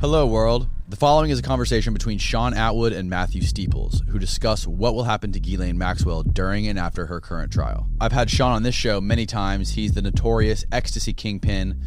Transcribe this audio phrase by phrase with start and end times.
[0.00, 0.68] Hello, world.
[0.88, 5.02] The following is a conversation between Shaun Attwood and Matthew Steeples, who discuss what will
[5.02, 7.88] happen to Ghislaine Maxwell during and after her current trial.
[8.00, 9.70] I've had Shaun on this show many times.
[9.70, 11.80] He's the notorious ecstasy kingpin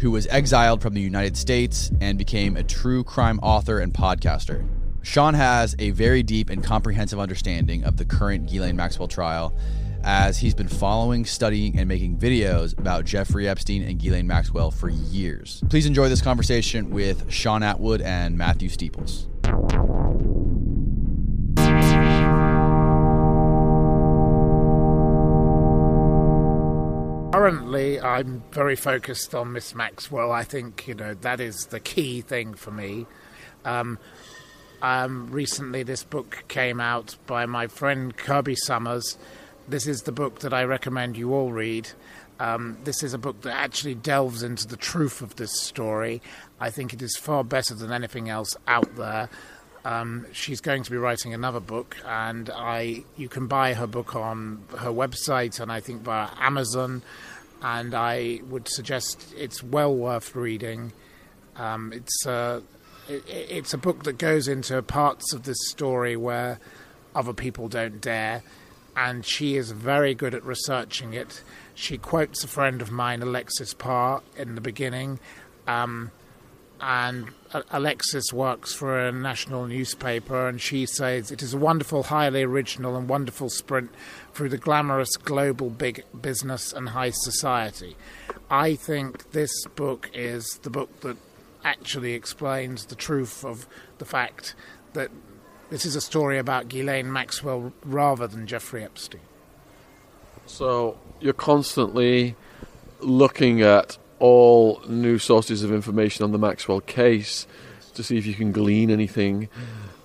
[0.00, 4.66] who was exiled from the United States and became a true crime author and podcaster.
[5.02, 9.54] Shaun has a very deep and comprehensive understanding of the current Ghislaine Maxwell trial
[10.04, 14.88] as he's been following, studying, and making videos about Jeffrey Epstein and Ghislaine Maxwell for
[14.88, 15.62] years.
[15.68, 19.28] Please enjoy this conversation with Shaun Attwood and Matthew Steeples.
[27.32, 30.30] Currently, I'm very focused on Miss Maxwell.
[30.30, 33.06] I think you know that is the key thing for me.
[33.64, 33.98] Um,
[34.82, 39.16] um, recently, this book came out by my friend Kirby Sommers,
[39.68, 41.88] this is the book that I recommend you all read.
[42.40, 46.20] Um, this is a book that actually delves into the truth of this story.
[46.58, 49.28] I think it is far better than anything else out there.
[49.84, 54.14] Um, she's going to be writing another book, and I you can buy her book
[54.14, 57.02] on her website and I think via Amazon.
[57.62, 60.92] And I would suggest it's well worth reading.
[61.56, 62.62] Um, it's a
[63.08, 66.58] it, it's a book that goes into parts of this story where
[67.14, 68.42] other people don't dare
[68.96, 71.42] and she is very good at researching it.
[71.74, 75.18] She quotes a friend of mine, Alexis Parr, in the beginning.
[75.66, 76.10] Um,
[76.82, 77.28] and
[77.70, 82.96] Alexis works for a national newspaper, and she says it is a wonderful, highly original,
[82.96, 83.90] and wonderful sprint
[84.34, 87.96] through the glamorous global big business and high society.
[88.50, 91.16] I think this book is the book that
[91.64, 94.56] actually explains the truth of the fact
[94.94, 95.10] that
[95.72, 99.22] this is a story about Ghislaine Maxwell rather than Jeffrey Epstein.
[100.44, 102.36] So you're constantly
[103.00, 107.46] looking at all new sources of information on the Maxwell case
[107.94, 109.48] to see if you can glean anything,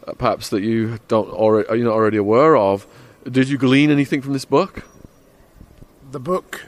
[0.08, 2.88] uh, perhaps that you don't already you're not already aware of.
[3.30, 4.86] Did you glean anything from this book?
[6.12, 6.68] The book,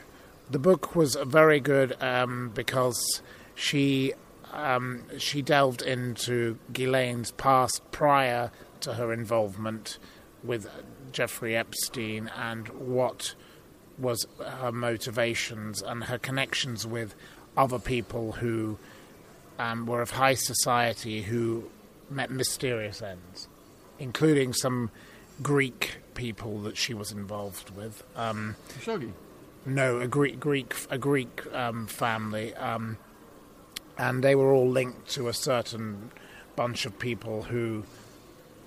[0.50, 3.22] the book was very good um, because
[3.54, 4.12] she
[4.52, 8.50] um, she delved into Ghislaine's past prior
[8.82, 9.98] to her involvement
[10.42, 10.68] with
[11.12, 13.34] Jeffrey Epstein and what
[13.98, 17.14] was her motivations and her connections with
[17.56, 18.78] other people who
[19.58, 21.70] um, were of high society who
[22.08, 23.48] met mysterious ends,
[23.98, 24.90] including some
[25.42, 28.02] Greek people that she was involved with.
[28.16, 28.56] Um.
[29.66, 32.96] No, a Greek Greek a Greek um, family, um,
[33.98, 36.10] and they were all linked to a certain
[36.56, 37.84] bunch of people who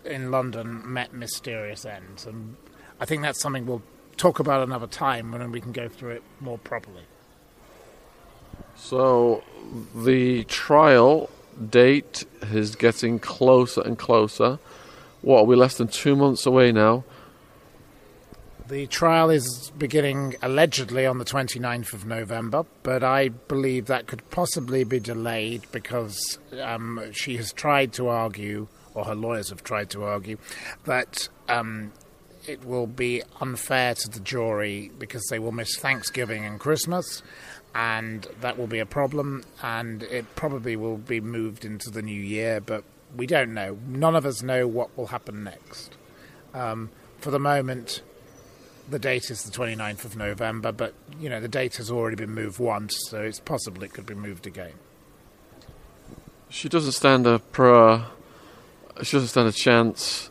[0.06, 2.56] in London met mysterious ends, and
[3.00, 3.84] I think that's something we'll
[4.18, 7.04] talk about another time when we can go through it more properly.
[8.76, 9.44] So,
[9.96, 11.30] the trial
[11.70, 14.60] date is getting closer and closer.
[15.22, 17.04] What are we less than two months away now?
[18.68, 24.28] The trial is beginning allegedly on the 29th of November, but I believe that could
[24.30, 29.90] possibly be delayed because um, she has tried to argue or her lawyers have tried
[29.92, 30.38] to argue,
[30.86, 31.92] that um,
[32.48, 37.24] it will be unfair to the jury because they will miss Thanksgiving and Christmas,
[37.74, 42.22] and that will be a problem, and it probably will be moved into the new
[42.22, 42.84] year, but
[43.16, 43.78] we don't know.
[43.88, 45.96] None of us know what will happen next.
[46.54, 46.90] Um,
[47.20, 48.02] for the moment,
[48.90, 52.34] the date is the 29th of November, but you know the date has already been
[52.34, 54.74] moved once, so it's possible it could be moved again.
[56.50, 58.04] She doesn't stand a pro
[59.02, 60.30] she doesn't stand a chance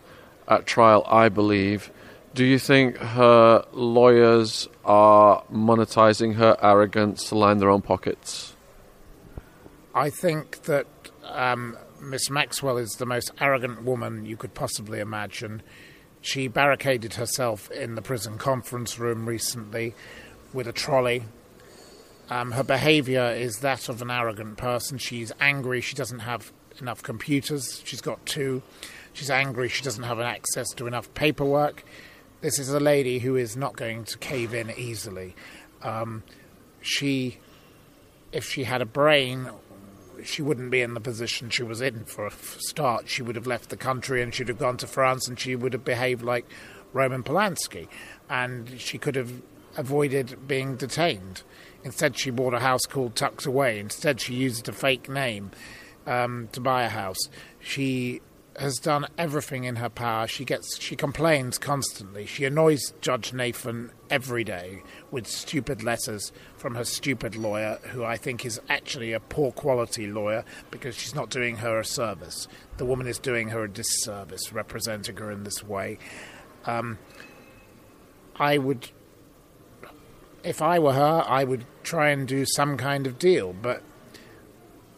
[0.49, 1.91] at trial, I believe.
[2.35, 8.55] Do you think her lawyers are monetizing her arrogance to line their own pockets?
[9.95, 10.87] I think that
[11.25, 15.63] um, Miss Maxwell is the most arrogant woman you could possibly imagine.
[16.23, 19.95] She barricaded herself in the prison conference room recently
[20.53, 21.25] with a trolley.
[22.31, 24.97] Um, her behavior is that of an arrogant person.
[24.97, 25.81] She's angry.
[25.83, 26.53] She doesn't have
[26.83, 27.81] enough computers.
[27.85, 28.63] She's got two.
[29.13, 31.85] She's angry she doesn't have access to enough paperwork.
[32.41, 35.35] This is a lady who is not going to cave in easily.
[35.83, 36.25] Um,
[36.81, 37.39] she,
[38.33, 39.51] if she had a brain,
[40.25, 43.09] she wouldn't be in the position she was in for a start.
[43.09, 45.73] She would have left the country and she'd have gone to France and she would
[45.73, 46.47] have behaved like
[46.93, 47.89] Roman Polanski.
[48.29, 49.43] And she could have
[49.77, 51.43] avoided being detained.
[51.85, 53.79] Instead, she bought a house called Tucked Away.
[53.79, 55.51] Instead, she used a fake name
[56.07, 57.29] um, to buy a house.
[57.61, 58.21] She
[58.59, 60.27] has done everything in her power.
[60.27, 62.27] She gets she complains constantly.
[62.27, 68.17] She annoys Judge Nathan every day with stupid letters from her stupid lawyer, who I
[68.17, 72.49] think is actually a poor quality lawyer because she's not doing her a service.
[72.77, 75.99] The woman is doing her a disservice representing her in this way.
[76.65, 76.99] Um,
[78.37, 78.91] I would,
[80.45, 83.83] if I were her, I would try and do some kind of deal, but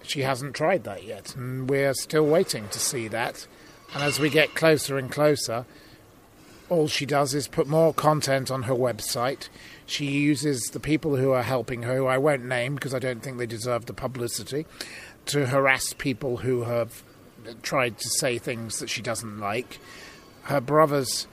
[0.06, 3.46] she hasn't tried that yet, and we're still waiting to see that.
[3.94, 5.64] And as we get closer and closer,
[6.68, 9.48] all she does is put more content on her website.
[9.86, 13.22] She uses the people who are helping her, who I won't name because I don't
[13.22, 14.66] think they deserve the publicity,
[15.26, 17.02] to harass people who have
[17.62, 19.78] tried to say things that she doesn't like.
[20.44, 21.26] Her brothers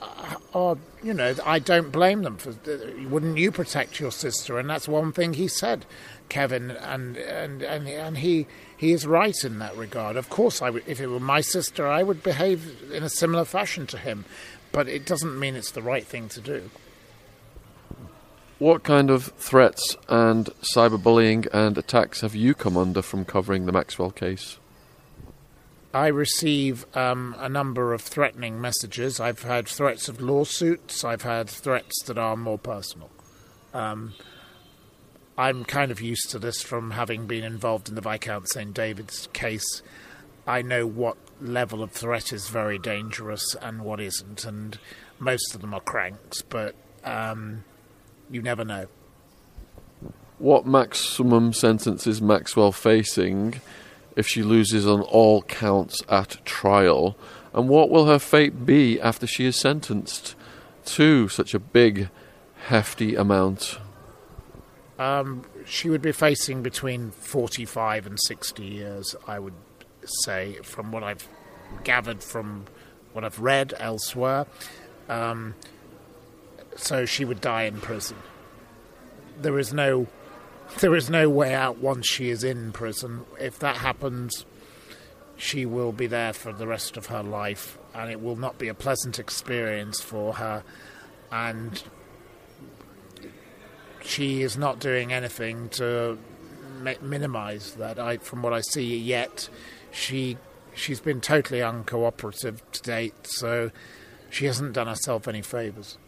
[0.00, 2.50] uh, are, you know, I don't blame them for.
[2.50, 4.58] Uh, wouldn't you protect your sister?
[4.58, 5.84] And that's one thing he said,
[6.30, 8.46] Kevin, and and and and he
[8.76, 10.16] he is right in that regard.
[10.16, 13.44] Of course, I would, if it were my sister, I would behave in a similar
[13.44, 14.24] fashion to him,
[14.72, 16.70] but it doesn't mean it's the right thing to do.
[18.58, 23.72] What kind of threats and cyberbullying and attacks have you come under from covering the
[23.72, 24.58] Maxwell case?
[25.92, 29.18] I receive um, a number of threatening messages.
[29.18, 31.04] I've had threats of lawsuits.
[31.04, 33.10] I've had threats that are more personal.
[33.74, 34.12] Um,
[35.40, 38.74] I'm kind of used to this from having been involved in the Viscount St.
[38.74, 39.82] David's case.
[40.46, 44.78] I know what level of threat is very dangerous and what isn't, and
[45.18, 47.64] most of them are cranks, but um,
[48.30, 48.86] you never know.
[50.38, 53.60] What maximum sentence is Maxwell facing?
[54.16, 57.16] if she loses on all counts at trial?
[57.52, 60.34] And what will her fate be after she is sentenced
[60.86, 62.10] to such a big,
[62.66, 63.78] hefty amount?
[65.00, 69.54] Um, she would be facing between 45 and 60 years, I would
[70.04, 71.26] say, from what I've
[71.84, 72.66] gathered from
[73.14, 74.46] what I've read elsewhere.
[75.08, 75.54] Um,
[76.76, 78.18] so she would die in prison.
[79.40, 80.06] There is no
[80.80, 83.24] there is no way out once she is in prison.
[83.40, 84.44] If that happens,
[85.36, 88.68] she will be there for the rest of her life, and it will not be
[88.68, 90.62] a pleasant experience for her.
[91.32, 91.82] And
[94.02, 96.18] she is not doing anything to
[97.02, 97.98] minimize that.
[97.98, 99.48] I, from what I see yet,
[99.90, 100.36] she
[100.74, 103.70] she's been totally uncooperative to date, so
[104.30, 105.98] she hasn't done herself any favors.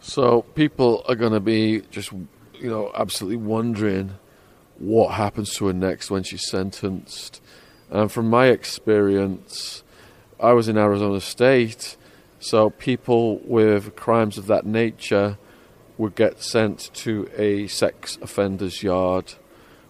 [0.00, 4.14] So people are going to be just you know, absolutely wondering
[4.78, 7.40] what happens to her next when she's sentenced.
[7.90, 9.82] And from my experience,
[10.40, 11.96] I was in Arizona State,
[12.40, 15.38] so people with crimes of that nature
[15.98, 19.34] would get sent to a sex offenders yard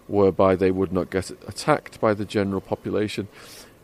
[0.07, 3.27] whereby they would not get attacked by the general population.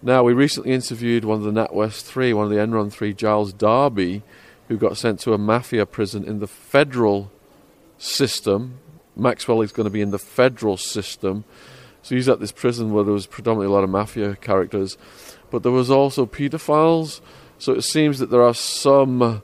[0.02, 3.54] Now, we recently interviewed one of the NatWest 3, one of the Enron 3, Giles
[3.54, 4.22] Darby,
[4.68, 7.32] who got sent to a mafia prison in the federal
[7.98, 8.80] system.
[9.16, 11.44] Maxwell is going to be in the federal system.
[12.02, 14.98] So he's at this prison where there was predominantly a lot of mafia characters,
[15.52, 17.22] but there was also paedophiles.
[17.58, 19.42] So it seems that there are some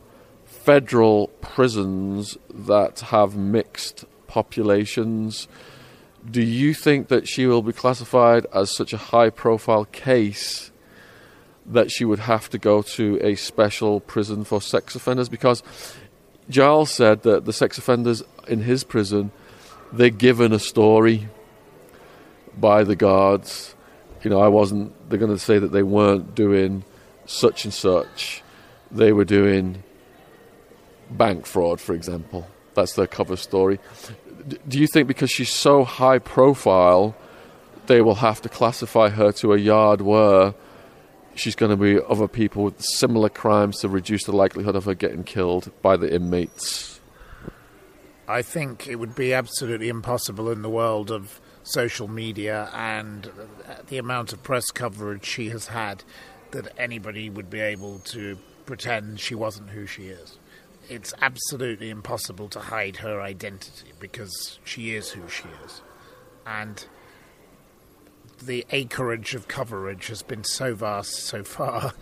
[0.70, 5.48] federal prisons that have mixed populations.
[6.30, 10.72] Do you think that she will be classified as such a high profile case
[11.66, 15.28] that she would have to go to a special prison for sex offenders?
[15.28, 15.64] Because
[16.52, 19.32] Giles said that the sex offenders in his prison,
[19.92, 21.30] they're given a story
[22.56, 23.74] by the guards.
[24.22, 26.84] You know, I wasn't, they're going to say that they weren't doing
[27.26, 28.44] such and such.
[28.92, 29.84] They were doing
[31.10, 32.48] bank fraud, for example.
[32.74, 33.80] That's their cover story.
[34.68, 37.16] do you think because she's so high profile,
[37.88, 40.54] they will have to classify her to a yard where
[41.36, 44.94] she's going to be other people with similar crimes to reduce the likelihood of her
[44.94, 47.00] getting killed by the inmates?
[48.28, 53.32] I think it would be absolutely impossible in the world of social media and
[53.88, 56.04] the amount of press coverage she has had
[56.52, 60.38] that anybody would be able to pretend she wasn't who she is.
[60.90, 65.82] It's absolutely impossible to hide her identity because she is who she is.
[66.46, 66.84] And
[68.42, 71.94] the acreage of coverage has been so vast so far,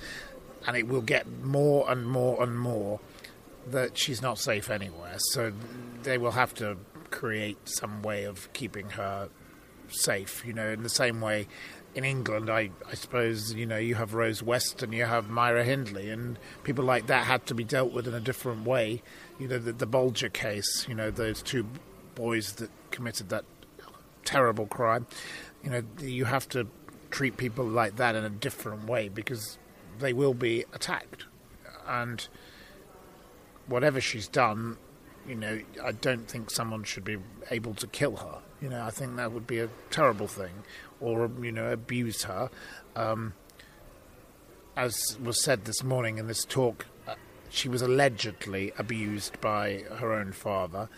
[0.66, 3.00] and it will get more and more and more
[3.68, 5.16] that she's not safe anywhere.
[5.32, 5.52] So
[6.04, 6.78] they will have to
[7.10, 9.30] create some way of keeping her
[9.90, 10.44] safe.
[10.46, 11.48] You know, in the same way
[11.98, 15.64] in England, I, I suppose, you know, you have Rose West and you have Myra
[15.66, 19.02] Hindley, and people like that had to be dealt with in a different way.
[19.40, 21.66] You know, the, the Bulger case, you know, those two
[22.16, 23.44] boys that committed that
[24.24, 25.08] terrible crime
[25.64, 26.68] you know, you have to
[27.10, 29.58] treat people like that in a different way because
[30.00, 31.26] they will be attacked.
[31.88, 32.26] And
[33.66, 34.78] whatever she's done,
[35.28, 37.18] you know, I don't think someone should be
[37.52, 38.40] able to kill her.
[38.62, 40.64] You know, I think that would be a terrible thing,
[41.02, 42.50] or you know, abuse her.
[42.96, 43.34] Um,
[44.76, 47.16] as was said this morning in this talk, uh,
[47.50, 50.90] she was allegedly abused by her own father,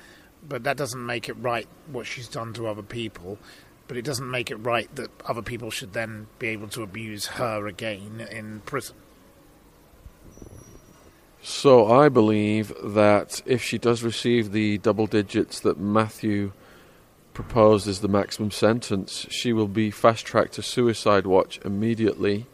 [0.48, 3.38] but that doesn't make it right what she's done to other people.
[3.88, 7.26] But it doesn't make it right that other people should then be able to abuse
[7.26, 8.96] her again in prison.
[11.42, 16.52] So I believe that if she does receive the double digits that Matthew
[17.40, 22.46] proposed as the maximum sentence, she will be fast tracked to suicide watch immediately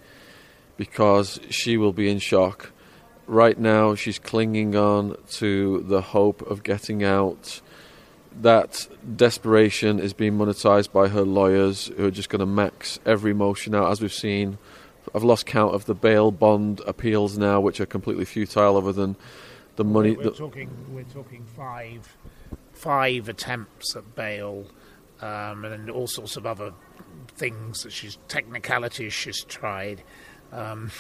[0.78, 2.72] because she will be in shock.
[3.26, 7.62] Right now, she's clinging on to the hope of getting out.
[8.40, 13.34] That desperation is being monetized by her lawyers, who are just going to max every
[13.34, 14.60] motion out, as we've seen
[15.16, 19.16] I've lost count of the bail bond appeals now, which are completely futile, other than
[19.78, 20.12] the money.
[20.12, 20.70] We're, we're talking.
[20.92, 22.18] We're talking five,
[22.76, 24.66] five attempts at bail,
[25.22, 26.74] um, and all sorts of other
[27.30, 30.04] things that she's technicalities she's tried.
[30.52, 30.92] Um,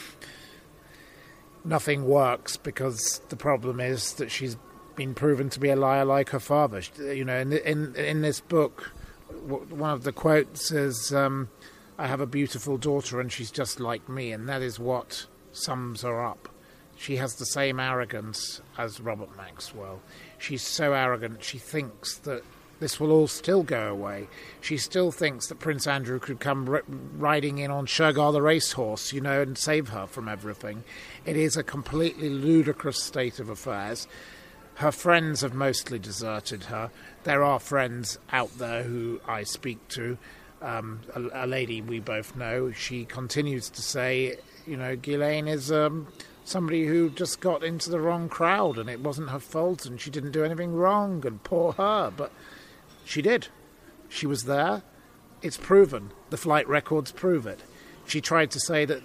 [1.64, 4.58] nothing works because the problem is that she's
[4.96, 6.82] been proven to be a liar like her father.
[6.98, 8.92] You know, in in in this book,
[9.46, 11.14] one of the quotes is.
[11.14, 11.50] Um,
[11.98, 16.02] I have a beautiful daughter and she's just like me, and that is what sums
[16.02, 16.50] her up.
[16.98, 20.02] She has the same arrogance as Robert Maxwell.
[20.38, 22.44] She's so arrogant, she thinks that
[22.80, 24.28] this will all still go away.
[24.60, 26.84] She still thinks that Prince Andrew could come r-
[27.18, 30.84] riding in on Shergar the racehorse, you know, and save her from everything.
[31.26, 34.08] It is a completely ludicrous state of affairs.
[34.76, 36.92] Her friends have mostly deserted her.
[37.24, 40.18] There are friends out there who I speak to
[40.62, 45.72] um, a, a, lady we both know, she continues to say, you know, Ghislaine is
[45.72, 46.08] um,
[46.46, 50.10] somebody who just got into the wrong crowd and it wasn't her fault and she
[50.10, 52.14] didn't do anything wrong and poor her.
[52.16, 52.32] But
[53.04, 53.48] she did.
[54.08, 54.84] She was there.
[55.42, 56.12] It's proven.
[56.30, 57.62] The flight records prove it.
[58.08, 59.02] She tried to say that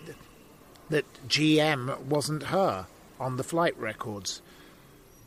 [0.91, 2.87] that GM wasn't her
[3.19, 4.43] on the flight records.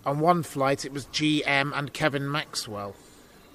[0.06, 2.96] On one flight, it was GM and Kevin Maxwell.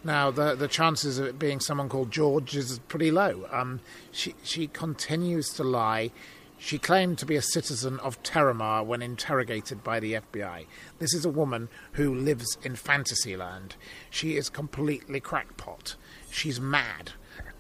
[0.02, 3.46] Now, the the chances of it being someone called George is pretty low.
[3.52, 6.10] Um, she she continues to lie.
[6.58, 10.66] She claimed to be a citizen of Terramar when interrogated by the FBI.
[10.98, 13.76] This is a woman who lives in Fantasyland.
[14.10, 15.94] She is completely crackpot.
[16.30, 17.12] She's mad,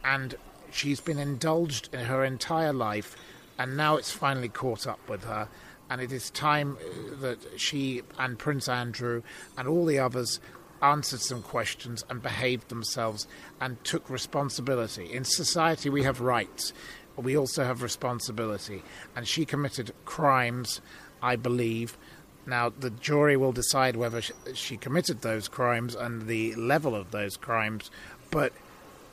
[0.04, 0.34] and
[0.72, 3.16] she's been indulged in her entire life,
[3.56, 5.48] and now it's finally caught up with her.
[5.88, 9.22] And it is time uh, that she and Prince Andrew
[9.56, 10.38] and all the others
[10.82, 13.26] answered some questions and behaved themselves
[13.60, 15.12] and took responsibility.
[15.12, 16.72] In society, we have rights,
[17.18, 18.80] but we also have responsibility.
[19.16, 20.80] And she committed crimes,
[21.20, 21.98] I believe.
[22.46, 24.22] Now, the jury will decide whether
[24.54, 27.90] she committed those crimes and the level of those crimes,
[28.30, 28.52] but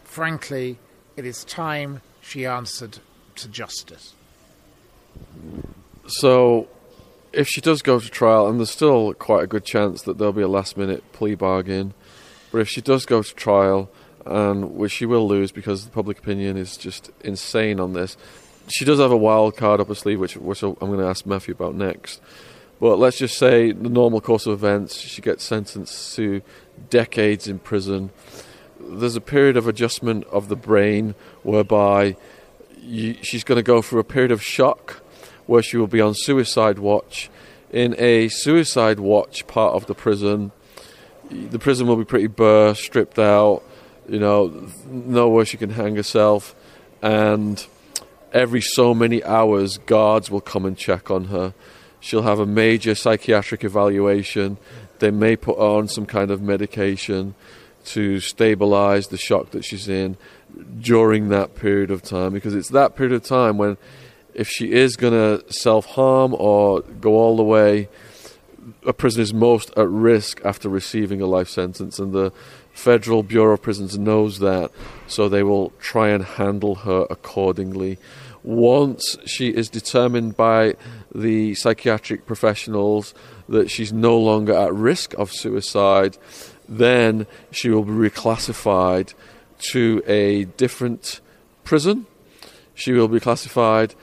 [0.03, 0.77] frankly,
[1.17, 3.00] it is time she answered
[3.38, 4.13] to justice.
[6.05, 6.67] So,
[7.33, 10.31] if she does go to trial, and there's still quite a good chance that there'll
[10.31, 11.95] be a last minute plea bargain,
[12.51, 13.89] but if she does go to trial,
[14.25, 18.17] and which she will lose because the public opinion is just insane on this,
[18.67, 21.25] she does have a wild card up her sleeve, which, which I'm going to ask
[21.25, 22.22] Matthew about next.
[22.79, 26.41] But let's just say the normal course of events, she gets sentenced to
[26.89, 28.10] decades in prison.
[28.79, 32.17] There's a period of adjustment of the brain whereby
[32.82, 35.01] you, she's going to go through a period of shock
[35.46, 37.29] where she will be on suicide watch.
[37.72, 40.51] In a suicide watch part of the prison,
[41.29, 43.63] the prison will be pretty bare, stripped out,
[44.07, 46.55] you know, nowhere she can hang herself,
[47.01, 47.65] and
[48.33, 51.53] every so many hours, guards will come and check on her.
[52.00, 54.57] She'll have a major psychiatric evaluation.
[55.00, 57.35] They may put on some kind of medication
[57.85, 60.17] to stabilize the shock that she's in
[60.79, 63.77] during that period of time because it's that period of time when
[64.33, 67.88] if she is going to self harm or go all the way,
[68.85, 72.31] a prisoner is most at risk after receiving a life sentence, and the
[72.75, 74.70] Federal Bureau of Prisons knows that,
[75.08, 77.98] so they will try and handle her accordingly.
[78.44, 80.75] Once she is determined by
[81.13, 83.15] the psychiatric professionals
[83.50, 86.17] that she's no longer at risk of suicide,
[86.70, 89.15] then she will be reclassified
[89.58, 91.22] to a different
[91.63, 92.05] prison.
[92.75, 93.96] She will be classified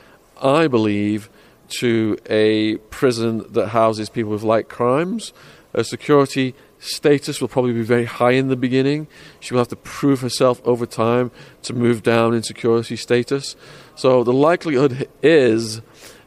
[0.43, 1.29] I believe,
[1.79, 5.31] to a prison that houses people with light crimes,
[5.73, 6.53] a security
[6.83, 9.07] status will probably be very high in the beginning.
[9.39, 11.31] She will have to prove herself over time
[11.63, 13.55] to move down in security status.
[13.95, 15.81] So the likelihood is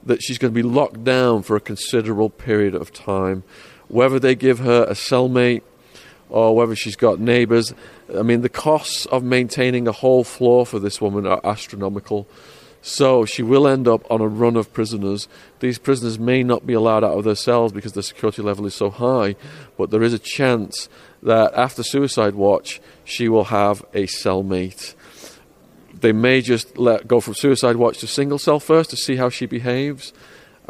[0.04, 3.42] that she's going to be locked down for a considerable period of time.
[3.88, 5.62] Whether they give her a cellmate
[6.28, 7.74] or whether she's got neighbours,
[8.16, 12.26] I mean, the costs of maintaining a whole floor for this woman are astronomical.
[12.82, 15.26] So she will end up on a run of prisoners.
[15.60, 18.74] These prisoners may not be allowed out of their cells because the security level is
[18.74, 19.36] so high,
[19.78, 20.88] but there is a chance
[21.22, 24.94] that after Suicide Watch, she will have a cellmate.
[25.98, 29.30] They may just let go from Suicide Watch to single cell first to see how
[29.30, 30.12] she behaves,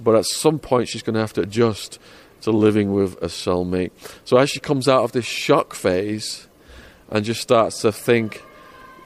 [0.00, 1.99] but at some point she's going to have to adjust
[2.43, 3.90] to living with a cellmate.
[4.25, 6.47] So as she comes out of this shock phase
[7.11, 8.43] and just starts to think,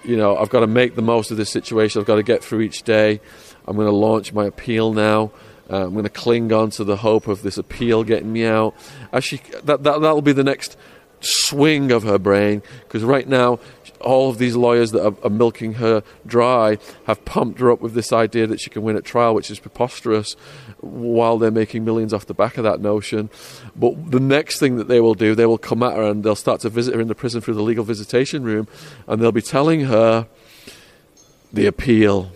[0.05, 2.01] you know, I've got to make the most of this situation.
[2.01, 3.21] I've got to get through each day.
[3.67, 5.33] I'm going to launch my appeal now.
[5.71, 8.75] Uh, I'm going to cling on to the hope of this appeal getting me out.
[9.13, 10.77] As she, that, that, that'll be the next
[11.21, 13.59] swing of her brain because right now
[14.01, 17.93] all of these lawyers that are, are, milking her dry have pumped her up with
[17.93, 20.35] this idea that she can win at trial, which is preposterous,
[20.79, 23.29] while they're making millions off the back of that notion.
[23.77, 26.35] But the next thing that they will do, they will come at her and they'll
[26.35, 28.67] start to visit her in the prison through the legal visitation room,
[29.07, 30.27] and they'll be telling her
[31.53, 32.33] the appeal.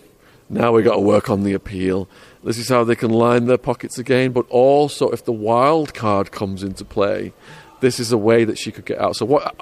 [0.50, 2.09] Now we've got to work on the appeal.
[2.45, 4.33] This is how they can line their pockets again.
[4.33, 7.33] But also, if the wild card comes into play,
[7.81, 9.17] this is a way that she could get out.
[9.17, 9.55] So, what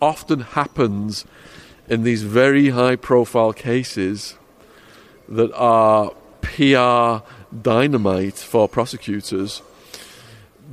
[0.00, 1.26] often happens
[1.88, 4.36] in these very high profile cases
[5.28, 7.24] that are PR
[7.54, 9.62] dynamite for prosecutors,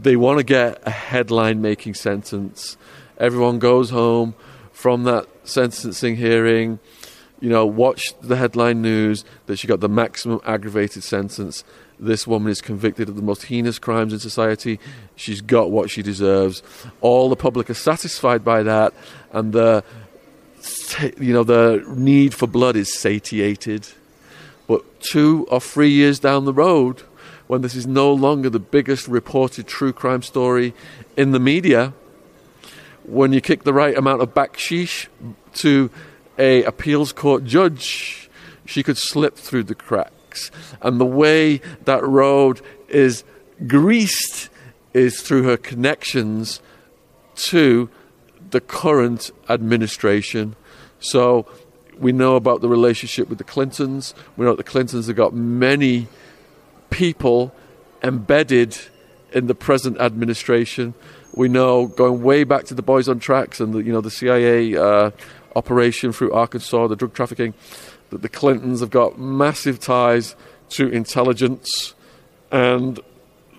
[0.01, 2.77] they want to get a headline making sentence.
[3.17, 4.33] Everyone goes home
[4.71, 6.79] from that sentencing hearing,
[7.41, 11.63] you know, watch the headline news that she got the maximum aggravated sentence
[11.99, 14.79] this woman is convicted of the most heinous crimes in society.
[15.15, 16.63] She's got what she deserves.
[17.01, 18.93] All the public are satisfied by that,
[19.31, 19.83] and the
[21.17, 23.87] you know the need for blood is satiated.
[24.67, 27.01] But two or three years down the road,
[27.47, 30.73] when this is no longer the biggest reported true crime story
[31.17, 31.93] in the media,
[33.03, 35.07] when you kick the right amount of backsheesh
[35.55, 35.89] to
[36.39, 38.29] a appeals court judge,
[38.65, 43.23] she could slip through the cracks and the way that road is
[43.67, 44.49] greased
[44.93, 46.61] is through her connections
[47.35, 47.89] to
[48.51, 50.55] the current administration.
[50.99, 51.45] So
[51.97, 54.13] we know about the relationship with the Clintons.
[54.37, 56.07] We know that the Clintons have got many
[56.89, 57.53] people
[58.01, 58.77] embedded
[59.31, 60.93] in the present administration.
[61.35, 64.09] We know going way back to the Boys on Tracks and the you know the
[64.09, 65.11] CIA uh,
[65.59, 67.53] operation through Arkansas, the drug trafficking
[68.09, 70.35] that the Clintons have got massive ties
[70.69, 71.93] to intelligence,
[72.51, 72.99] and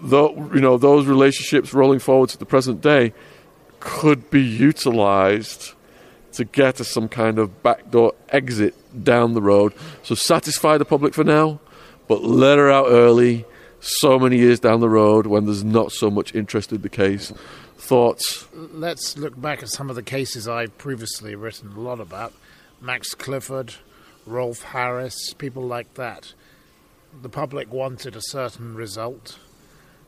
[0.02, 3.12] the, you know those relationships rolling forward to the present day
[3.78, 5.74] could be utilized
[6.32, 9.74] to get to some kind of backdoor exit down the road.
[10.02, 11.60] So satisfy the public for now,
[12.08, 13.44] but let her out early.
[13.82, 17.32] So many years down the road when there's not so much interest in the case.
[17.80, 18.46] Thoughts?
[18.52, 22.34] Let's look back at some of the cases I've previously written a lot about.
[22.80, 23.74] Max Clifford,
[24.26, 26.34] Rolf Harris, people like that.
[27.22, 29.38] The public wanted a certain result.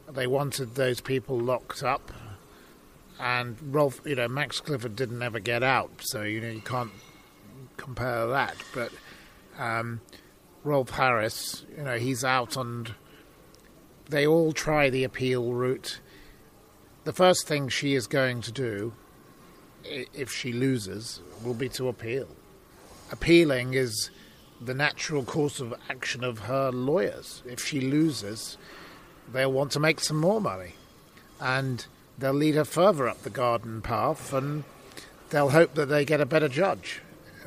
[0.09, 2.13] They wanted those people locked up.
[3.19, 6.93] And Rolf, you know, Max Clifford didn't ever get out, so you know you can't
[7.79, 8.57] compare that.
[8.75, 8.93] But
[9.59, 10.03] um,
[10.63, 12.95] Rolf Harris, you know, he's out, and
[14.09, 16.01] they all try the appeal route.
[17.05, 18.93] The first thing she is going to do,
[19.85, 22.29] if she loses, will be to appeal
[23.13, 24.11] appealing is
[24.61, 27.43] the natural course of action of her lawyers.
[27.47, 28.57] If she loses,
[29.33, 30.73] they'll want to make some more money.
[31.39, 31.87] And
[32.19, 34.65] they'll lead her further up the garden path and
[35.31, 37.03] they'll hope that they get a better judge.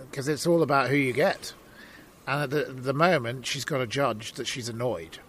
[0.10, 1.54] Because it's all about who you get.
[2.28, 5.20] And at the, the moment, she's got a judge that she's annoyed.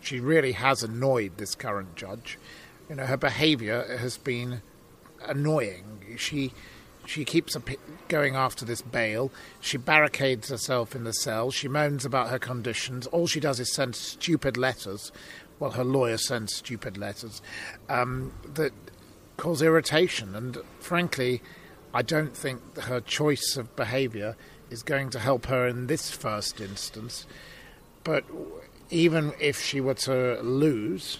[0.00, 2.38] She really has annoyed this current judge.
[2.88, 4.62] You know, her behaviour has been
[5.24, 6.16] annoying.
[6.16, 6.52] She
[7.06, 7.56] she keeps
[8.08, 9.30] going after this bail.
[9.60, 11.50] She barricades herself in the cell.
[11.50, 13.06] She moans about her conditions.
[13.08, 15.12] All she does is send stupid letters.
[15.60, 17.42] Well, her lawyer sends stupid letters
[17.88, 18.72] um, that
[19.36, 20.34] cause irritation.
[20.34, 21.42] And frankly,
[21.94, 24.36] I don't think her choice of behaviour
[24.68, 27.24] is going to help her in this first instance.
[28.02, 28.24] But
[28.90, 31.18] even if she were to lose,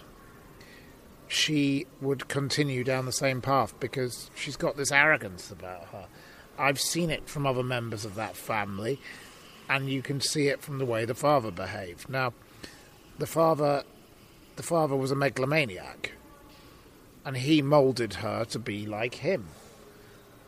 [1.29, 6.07] she would continue down the same path because she's got this arrogance about her.
[6.59, 9.01] I've seen it from other members of that family,
[9.69, 12.09] and you can see it from the way the father behaved.
[12.09, 12.33] Now,
[13.19, 13.85] the father,
[14.57, 16.13] the father was a megalomaniac,
[17.25, 19.49] and he molded her to be like him.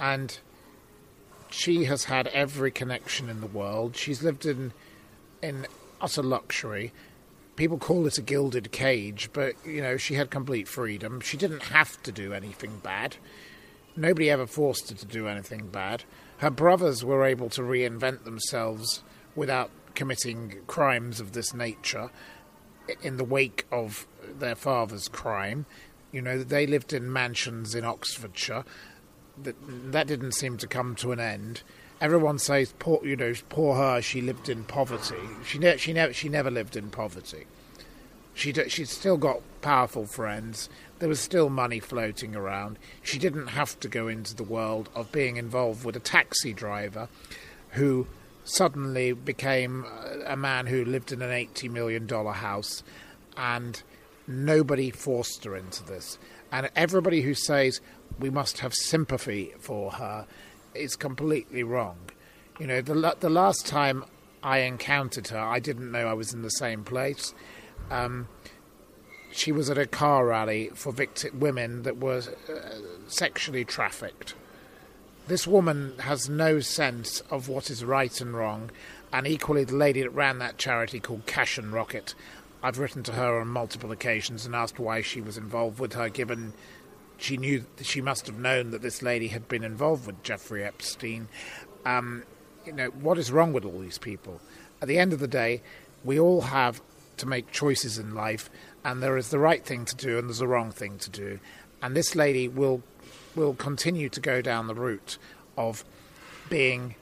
[0.01, 0.39] And
[1.51, 3.97] she has had every connection in the world.
[3.97, 4.73] She's lived in
[5.43, 5.67] in
[6.01, 6.93] utter luxury.
[7.59, 11.21] People call it a gilded cage, but you know, she had complete freedom.
[11.21, 13.17] She didn't have to do anything bad.
[13.97, 16.05] Nobody ever forced her to do anything bad.
[16.37, 19.03] Her brothers were able to reinvent themselves
[19.35, 22.11] without committing crimes of this nature
[23.03, 24.07] in the wake of
[24.39, 25.67] their father's crime.
[26.13, 28.65] You know, they lived in mansions in Oxfordshire.
[29.43, 29.57] That
[29.91, 31.65] that didn't seem to come to an end.
[32.01, 34.01] Everyone says, poor, you know, poor her.
[34.01, 35.17] She lived in poverty.
[35.45, 37.47] She ne- she never she never lived in poverty.
[38.35, 40.69] She she still got powerful friends.
[41.01, 42.79] There was still money floating around.
[43.03, 47.09] She didn't have to go into the world of being involved with a taxi driver,
[47.71, 48.07] who
[48.45, 49.85] suddenly became
[50.25, 52.85] a man who lived in an eighty million dollar house,
[53.37, 53.83] and
[54.29, 56.17] nobody forced her into this.
[56.53, 57.81] And everybody who says
[58.21, 60.27] we must have sympathy for her
[60.79, 61.97] is completely wrong.
[62.59, 64.05] You know, the the last time
[64.43, 67.35] I encountered her, I didn't know I was in the same place.
[67.91, 68.29] Um,
[69.31, 72.53] she was at a car rally for victim women that were uh,
[73.07, 74.35] sexually trafficked.
[75.27, 78.71] This woman has no sense of what is right and wrong,
[79.13, 82.15] and equally the lady that ran that charity called Cash and Rocket.
[82.63, 86.09] I've written to her on multiple occasions and asked why she was involved with her,
[86.09, 86.55] given
[87.19, 91.29] she knew she must have known that this lady had been involved with Jeffrey Epstein.
[91.85, 92.23] Um,
[92.65, 94.41] you know what is wrong with all these people?
[94.81, 95.61] At the end of the day,
[96.05, 96.81] we all have
[97.17, 98.49] to make choices in life,
[98.85, 101.41] and there is the right thing to do and there's the wrong thing to do.
[101.83, 102.83] And this lady will
[103.35, 105.19] will continue to go down the route
[105.57, 105.85] of
[106.49, 106.95] being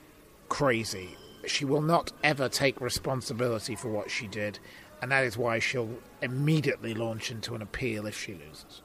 [0.49, 1.15] crazy.
[1.45, 4.59] She will not ever take responsibility for what she did,
[5.01, 8.81] and that is why she'll immediately launch into an appeal if she loses.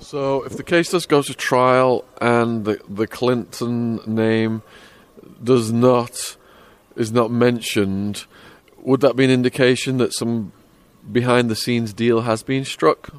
[0.00, 4.62] So, if the case does go to trial and the the Clinton name
[5.42, 6.36] does not
[6.96, 8.26] is not mentioned,
[8.78, 10.52] would that be an indication that some
[11.10, 13.14] behind the scenes deal has been struck?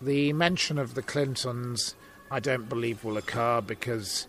[0.00, 1.94] The mention of the Clintons,
[2.30, 4.26] I don't believe will occur because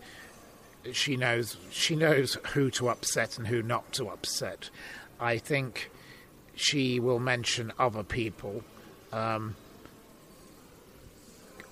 [0.92, 4.70] she knows she knows who to upset and who not to upset.
[5.18, 5.90] I think
[6.54, 8.62] she will mention other people.
[9.12, 9.56] Um,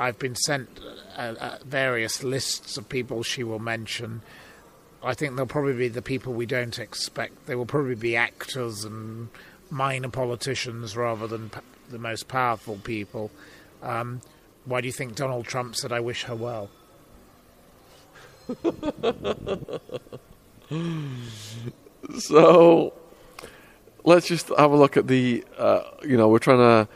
[0.03, 0.69] I've been sent
[1.17, 4.23] uh, uh, various lists of people she will mention.
[5.01, 7.47] I think they'll probably be the people we don't expect.
[7.47, 9.29] They will probably be actors and
[9.71, 13.31] minor politicians rather than p- the most powerful people.
[13.81, 14.23] Um,
[14.65, 16.69] why do you think Donald Trump said, I wish her well?
[22.19, 22.93] so
[24.03, 26.88] let's just have a look at the uh, you know we're trying to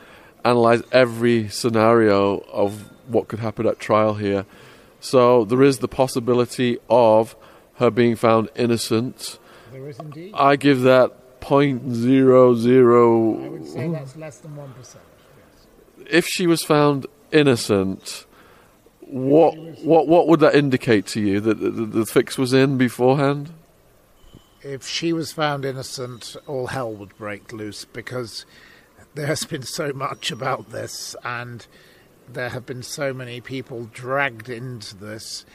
[0.43, 4.45] analyze every scenario of what could happen at trial here
[4.99, 7.35] so there is the possibility of
[7.75, 9.39] her being found innocent
[9.71, 10.33] There is indeed.
[10.33, 14.77] i give that point zero I would say that's less than 1%.
[14.77, 14.97] Yes.
[16.07, 18.25] if she was found innocent
[19.01, 22.77] what what what would that indicate to you that the, the, the fix was in
[22.77, 23.51] beforehand
[24.63, 28.45] If she was found innocent, all hell would break loose because
[29.15, 31.65] there has been so much about this and
[32.31, 35.45] there have been so many people dragged into this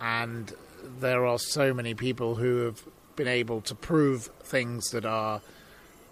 [0.00, 0.52] and
[1.00, 2.82] there are so many people who have
[3.16, 5.40] been able to prove things that are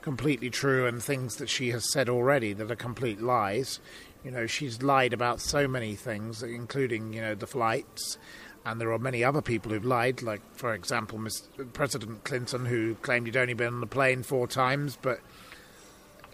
[0.03, 3.81] completely true and things that she has said already that are complete lies.
[4.25, 8.19] You know, she's lied about so many things, including, you know, the flights.
[8.65, 11.49] And there are many other people who've lied, like, for example, Ms.
[11.73, 15.21] President Clinton, who claimed he'd only been on the plane four times, but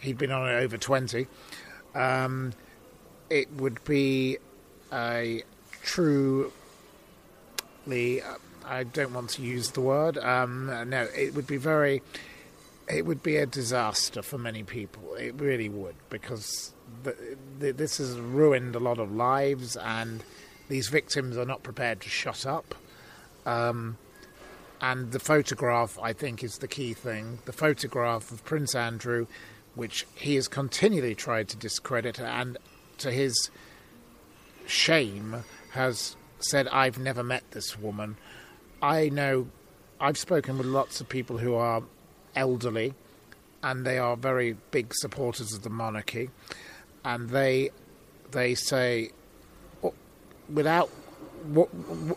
[0.00, 1.26] he'd been on it over 20.
[1.94, 2.54] Um,
[3.32, 4.36] it would be
[4.92, 5.42] a
[5.82, 6.52] truly,
[8.66, 12.02] I don't want to use the word, um, no, it would be very,
[12.88, 15.14] it would be a disaster for many people.
[15.14, 17.16] It really would, because the,
[17.58, 20.22] the, this has ruined a lot of lives, and
[20.68, 22.74] these victims are not prepared to shut up.
[23.46, 23.96] Um,
[24.82, 27.38] and the photograph, I think, is the key thing.
[27.46, 29.26] The photograph of Prince Andrew,
[29.74, 32.58] which he has continually tried to discredit, and
[33.02, 33.50] to his
[34.66, 38.16] shame, has said, I've never met this woman.
[38.80, 39.48] I know,
[40.00, 41.82] I've spoken with lots of people who are
[42.34, 42.94] elderly,
[43.62, 46.30] and they are very big supporters of the monarchy,
[47.04, 47.70] and they
[48.32, 49.10] they say,
[50.52, 50.88] without
[51.44, 51.68] what,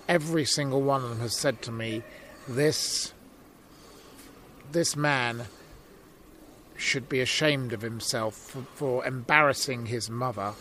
[0.07, 2.03] every single one of them has said to me,
[2.47, 3.13] this
[4.71, 5.45] this man
[6.77, 10.53] should be ashamed of himself for, for embarrassing his mother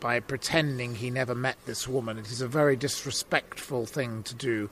[0.00, 2.18] by pretending he never met this woman.
[2.18, 4.70] It is a very disrespectful thing to do.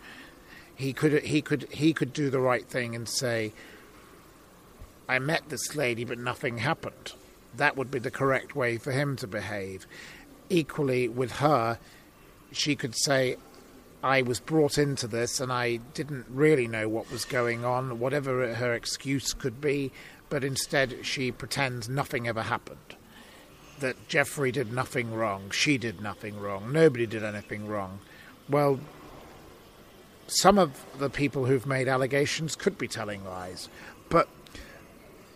[0.75, 3.53] He could he could he could do the right thing and say,
[5.09, 7.13] "I met this lady, but nothing happened."
[7.55, 9.87] That would be the correct way for him to behave.
[10.49, 11.79] Equally with her,
[12.51, 13.37] she could say,
[14.03, 18.55] I was brought into this and I didn't really know what was going on, whatever
[18.55, 19.93] her excuse could be,
[20.33, 22.97] but instead she pretends nothing ever happened.
[23.81, 27.99] That Jeffrey did nothing wrong, she did nothing wrong, nobody did anything wrong.
[28.49, 28.81] Well,
[30.29, 33.69] some of the people who've made allegations could be telling lies,
[34.09, 34.27] but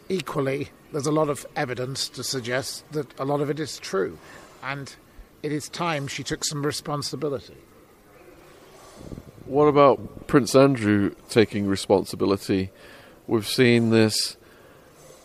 [0.08, 4.16] equally, there's a lot of evidence to suggest that a lot of it is true,
[4.62, 4.96] and
[5.42, 7.58] it is time she took some responsibility.
[9.44, 12.70] What about Prince Andrew taking responsibility?
[13.26, 14.38] We've seen this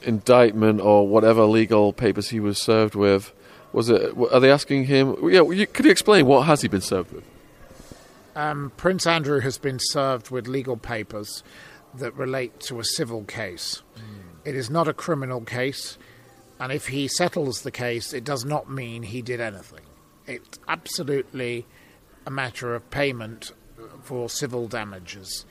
[0.03, 3.33] indictment or whatever legal papers he was served with.
[3.73, 4.13] Was it?
[4.31, 5.15] Are they asking him?
[5.29, 7.23] Yeah, could you explain what has he been served with?
[8.35, 11.43] Um, Prince Andrew has been served with legal papers
[11.95, 13.81] that relate to a civil case.
[13.95, 14.01] Mm.
[14.45, 15.97] It is not a criminal case,
[16.59, 19.81] and if he settles the case, it does not mean he did anything.
[20.27, 21.65] It's absolutely
[22.25, 23.51] a matter of payment
[24.03, 25.45] for civil damages.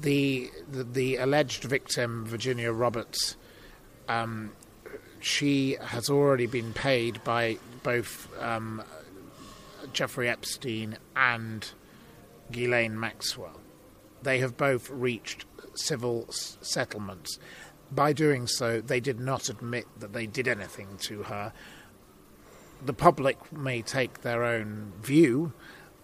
[0.00, 3.36] The the, the alleged victim, Virginia Roberts,
[4.08, 4.52] um,
[5.20, 8.82] she has already been paid by both um,
[9.92, 11.70] Jeffrey Epstein and
[12.50, 13.60] Ghislaine Maxwell.
[14.22, 17.38] They have both reached civil s- settlements.
[17.90, 21.52] By doing so, they did not admit that they did anything to her.
[22.84, 25.52] The public may take their own view,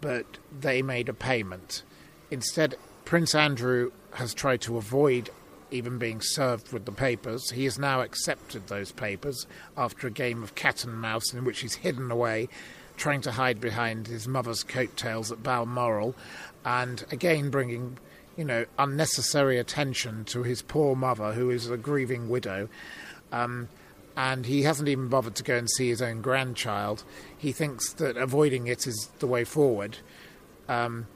[0.01, 1.83] but they made a payment.
[2.31, 5.31] Instead, Prince Andrew has tried to avoid
[5.71, 7.51] even being served with the papers.
[7.51, 11.61] He has now accepted those papers after a game of cat and mouse in which
[11.61, 12.49] he's hidden away,
[12.97, 16.15] trying to hide behind his mother's coattails at Balmoral,
[16.65, 17.99] and again bringing,
[18.37, 22.69] you know, unnecessary attention to his poor mother, who is a grieving widow.
[23.33, 23.69] Um,
[24.17, 27.05] and he hasn't even bothered to go and see his own grandchild.
[27.39, 29.99] He thinks that avoiding it is the way forward.
[30.69, 31.07] Um,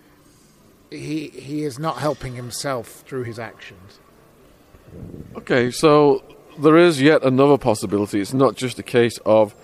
[0.90, 3.98] he he is not helping himself through his actions.
[5.36, 6.22] Okay, so
[6.58, 8.20] there is yet another possibility.
[8.20, 9.54] It's not just a case of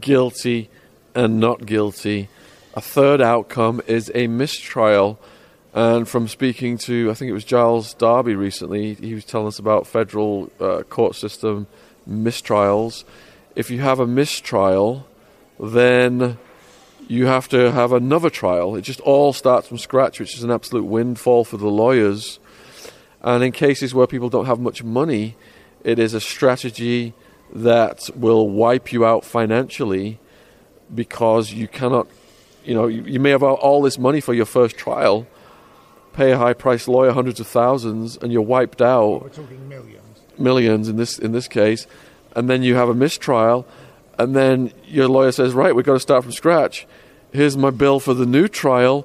[0.00, 0.70] guilty
[1.14, 2.28] and not guilty.
[2.74, 5.18] A third outcome is a mistrial.
[5.74, 9.58] And from speaking to, I think it was Giles Darby recently, he was telling us
[9.58, 11.66] about federal uh, court system
[12.08, 13.04] mistrials.
[13.54, 15.06] If you have a mistrial,
[15.60, 16.38] then
[17.06, 18.76] you have to have another trial.
[18.76, 22.38] It just all starts from scratch, which is an absolute windfall for the lawyers.
[23.22, 25.36] And in cases where people don't have much money,
[25.84, 27.14] it is a strategy
[27.52, 30.18] that will wipe you out financially
[30.94, 32.06] because you cannot,
[32.64, 35.26] you know, you, you may have all this money for your first trial,
[36.12, 39.22] pay a high priced lawyer hundreds of thousands, and you're wiped out.
[39.22, 40.02] We're talking millions.
[40.38, 41.86] Millions in this in this case,
[42.36, 43.66] and then you have a mistrial,
[44.18, 46.86] and then your lawyer says, "Right, we've got to start from scratch.
[47.32, 49.04] Here's my bill for the new trial,"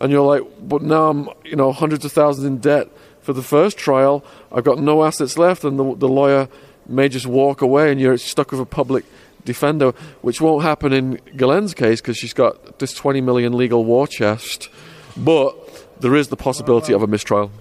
[0.00, 2.88] and you're like, "But now I'm, you know, hundreds of thousands in debt."
[3.30, 6.48] For the first trial, I've got no assets left, and the, the lawyer
[6.88, 9.04] may just walk away, and you're stuck with a public
[9.44, 14.08] defender, which won't happen in Ghislaine's case because she's got this 20 million legal war
[14.08, 14.68] chest.
[15.16, 15.54] But
[16.00, 17.52] there is the possibility of a mistrial.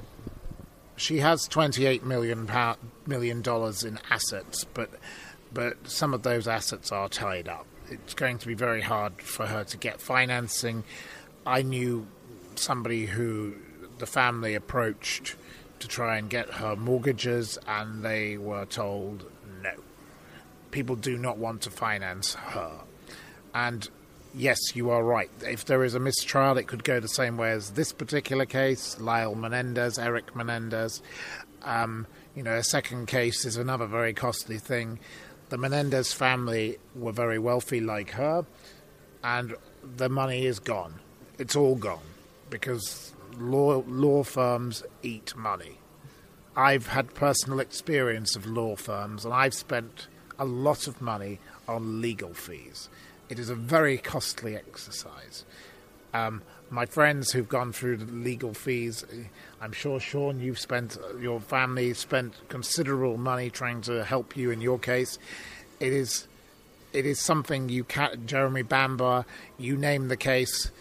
[0.95, 2.49] She has 28 million
[3.05, 4.89] million dollars in assets, but
[5.53, 7.67] but some of those assets are tied up.
[7.91, 10.83] It's going to be very hard for her to get financing.
[11.45, 12.07] I knew
[12.55, 13.53] somebody who
[13.99, 15.35] the family approached
[15.79, 19.29] to try and get her mortgages, and they were told
[19.61, 19.71] no.
[20.71, 22.71] People do not want to finance her.
[23.53, 23.89] And
[24.33, 25.29] yes, you are right.
[25.41, 28.99] If there is a mistrial, it could go the same way as this particular case
[28.99, 31.01] Lyle Menendez, Eric Menendez.
[31.63, 34.99] Um, you know, a second case is another very costly thing.
[35.49, 38.45] The Menendez family were very wealthy, like her,
[39.23, 39.55] and
[39.97, 40.99] the money is gone.
[41.39, 42.05] It's all gone
[42.49, 45.77] because law, law firms eat money.
[46.55, 52.01] I've had personal experience of law firms, and I've spent a lot of money on
[52.01, 52.89] legal fees.
[53.29, 55.45] It is a very costly exercise.
[56.13, 59.05] Um, my friends who've gone through the legal fees,
[59.61, 64.61] I'm sure, Shaun, you've spent, your family spent considerable money trying to help you in
[64.61, 65.19] your case.
[65.79, 66.27] It is,
[66.93, 69.25] it is something you can, Jeremy Bamber,
[69.57, 70.71] you name the case,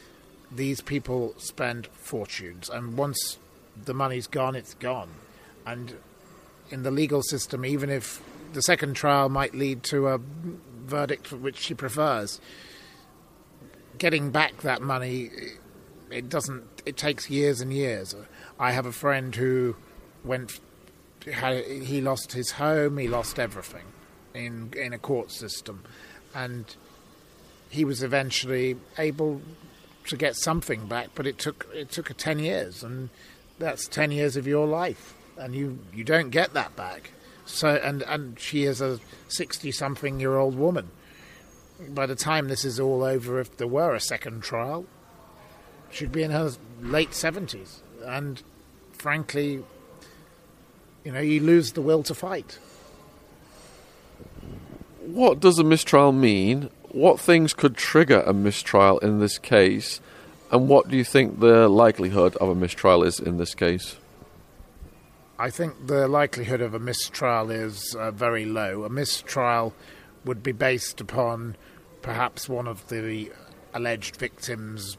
[0.51, 3.39] these people spend fortunes, and once
[3.85, 5.11] the money's gone, it's gone.
[5.67, 5.97] And
[6.71, 10.21] in the legal system, even if the second trial might lead to a
[10.89, 12.41] verdict which she prefers.
[13.99, 15.31] Getting back that money,
[16.11, 16.65] it doesn't.
[16.87, 18.15] It takes years and years.
[18.59, 19.77] I have a friend who
[20.25, 20.61] went.
[21.25, 22.97] He lost his home.
[22.97, 23.85] He lost everything
[24.35, 25.83] in in a court system,
[26.35, 26.77] and
[27.69, 29.43] he was eventually able
[30.09, 31.09] to get something back.
[31.15, 33.11] But it took it took ten years, and
[33.59, 37.13] that's ten years of your life, and you you don't get that back.
[37.47, 40.91] So and and she is a sixty something year old woman.
[41.89, 44.87] By the time this is all over, if there were a second trial,
[45.91, 46.51] she'd be in her
[46.83, 48.43] late seventies, and
[48.93, 49.63] frankly,
[51.05, 52.59] you know, you lose the will to fight.
[55.01, 56.69] What does a mistrial mean?
[56.93, 60.01] What things could trigger a mistrial in this case?
[60.51, 63.97] And what do you think the likelihood of a mistrial is in this case?
[65.39, 68.85] I think the likelihood of a mistrial is uh, very low.
[68.85, 69.75] A mistrial
[70.25, 71.57] would be based upon
[72.01, 73.31] perhaps one of the
[73.75, 74.97] alleged victims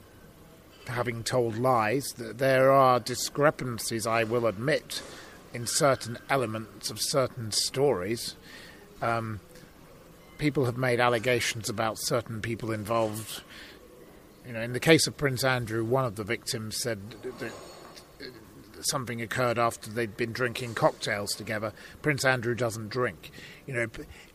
[0.88, 2.14] having told lies.
[2.18, 5.02] There are discrepancies, I will admit,
[5.54, 8.36] in certain elements of certain stories.
[9.02, 9.40] Um,
[10.40, 13.44] people have made allegations about certain people involved.
[14.48, 17.00] You know, in the case of Prince Andrew, one of the victims said
[17.40, 17.52] that
[18.82, 21.74] something occurred after they'd been drinking cocktails together.
[22.02, 23.30] Prince Andrew doesn't drink.
[23.68, 23.88] You know,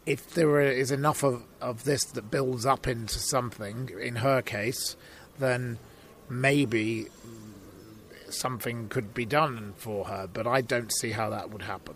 [0.06, 4.96] if there is enough of, of this that builds up into something, in her case,
[5.38, 5.78] then
[6.28, 7.08] maybe
[8.28, 11.94] something could be done for her, but I don't see how that would happen.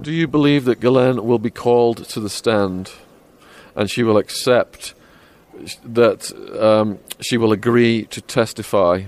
[0.00, 2.92] Do you believe that Ghislaine will be called to the stand
[3.74, 4.94] and she will accept
[5.84, 9.02] that um, she will agree to testify?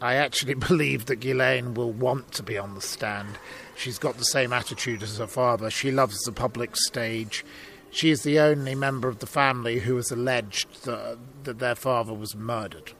[0.00, 3.38] I actually believe that Ghislaine will want to be on the stand.
[3.76, 5.70] She's got the same attitude as her father.
[5.70, 7.44] She loves the public stage.
[7.90, 12.14] She is the only member of the family who has alleged that, that their father
[12.14, 12.92] was murdered.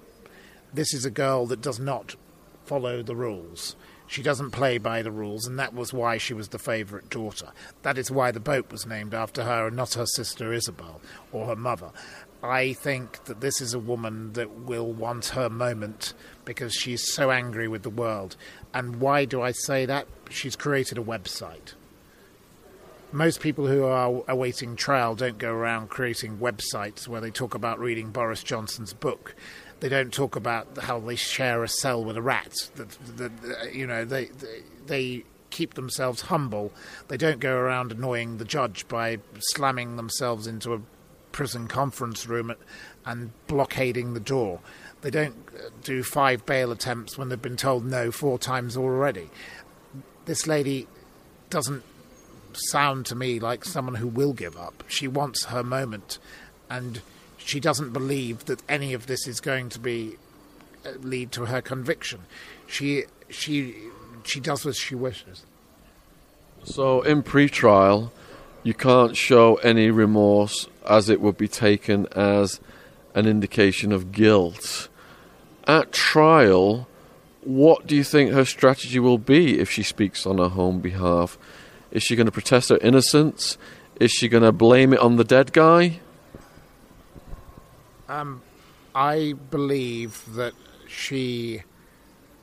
[0.73, 2.17] This is a girl that does not
[2.65, 3.77] follow the rules.
[4.13, 7.47] She doesn't play by the rules, and that was why she was the favourite daughter.
[7.81, 11.01] That is why the boat was named after her and not her sister Isabel
[11.33, 11.93] or her mother.
[12.43, 16.13] I think that this is a woman that will want her moment
[16.45, 18.37] because she's so angry with the world.
[18.75, 20.07] And why do I say that?
[20.29, 21.73] She's created a website.
[23.13, 27.79] Most people who are awaiting trial don't go around creating websites where they talk about
[27.79, 29.35] reading Boris Johnson's book
[29.83, 32.71] they don't talk about how they share a cell with a rat.
[32.77, 36.71] That, that you know, they, they, they keep themselves humble.
[37.09, 40.81] They don't go around annoying the judge by slamming themselves into a
[41.33, 42.55] prison conference room
[43.05, 44.61] and blockading the door.
[45.01, 49.31] They don't uh, do five bail attempts when they've been told no four times already.
[50.27, 50.87] This lady
[51.51, 51.83] doesn't
[52.53, 54.85] sound to me like someone who will give up.
[54.87, 56.21] She wants her moment,
[56.71, 57.03] and
[57.45, 60.17] she doesn't believe that any of this is going to be
[60.85, 62.21] uh, lead to her conviction.
[62.67, 63.75] She she
[64.25, 65.45] she does as she wishes.
[66.65, 68.13] So in pre-trial,
[68.63, 72.61] you can't show any remorse, as it would be taken as
[73.15, 74.89] an indication of guilt.
[75.67, 76.87] At trial,
[77.43, 81.37] what do you think her strategy will be if she speaks on her home behalf?
[81.91, 83.59] Is she going to protest her innocence?
[83.99, 86.01] Is she going to blame it on the dead guy?
[88.13, 88.43] Um,
[88.95, 90.53] I believe that
[90.87, 91.63] she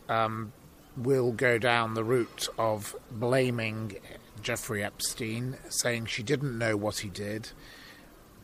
[0.07, 0.51] um,
[0.97, 3.95] will go down the route of blaming
[4.41, 7.51] Jeffrey Epstein, saying she didn't know what he did.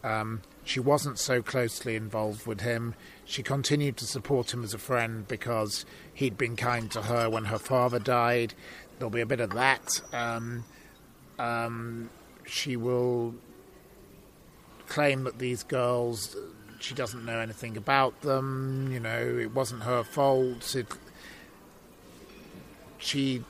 [0.03, 2.93] Um, she wasn't so closely involved with him.
[3.25, 5.83] She continued to support him as a friend because
[6.13, 8.53] he'd been kind to her when her father died.
[8.99, 9.99] There'll be a bit of that.
[10.13, 10.63] Um,
[11.39, 12.11] um,
[12.45, 13.33] she will
[14.87, 16.35] claim that these girls
[16.85, 18.89] she doesn't know anything about them.
[18.91, 20.75] You know, it wasn't her fault.
[20.75, 20.87] It,
[22.99, 23.43] she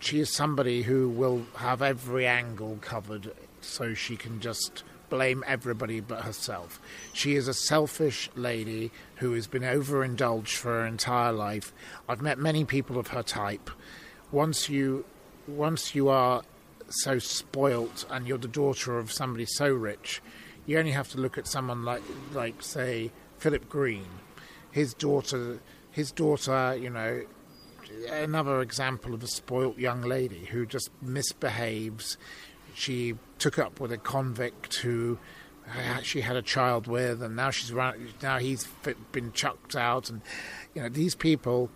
[0.00, 5.98] she is somebody who will have every angle covered, so she can just blame everybody
[5.98, 6.80] but herself.
[7.12, 11.72] She is a selfish lady who has been overindulged for her entire life.
[12.08, 13.70] I've met many people of her type.
[14.30, 15.04] Once you
[15.48, 16.42] once you are
[16.90, 20.22] so spoilt and you're the daughter of somebody so rich,
[20.68, 22.02] you only have to look at someone like,
[22.34, 24.04] like say, Philip Green.
[24.70, 25.60] His daughter,
[25.90, 27.22] his daughter, you know,
[28.10, 32.18] another example of a spoilt young lady who just misbehaves.
[32.74, 35.18] She took up with a convict who
[36.02, 38.68] she had a child with, and now she's run, now he's
[39.10, 40.20] been chucked out, and
[40.74, 41.70] you know these people,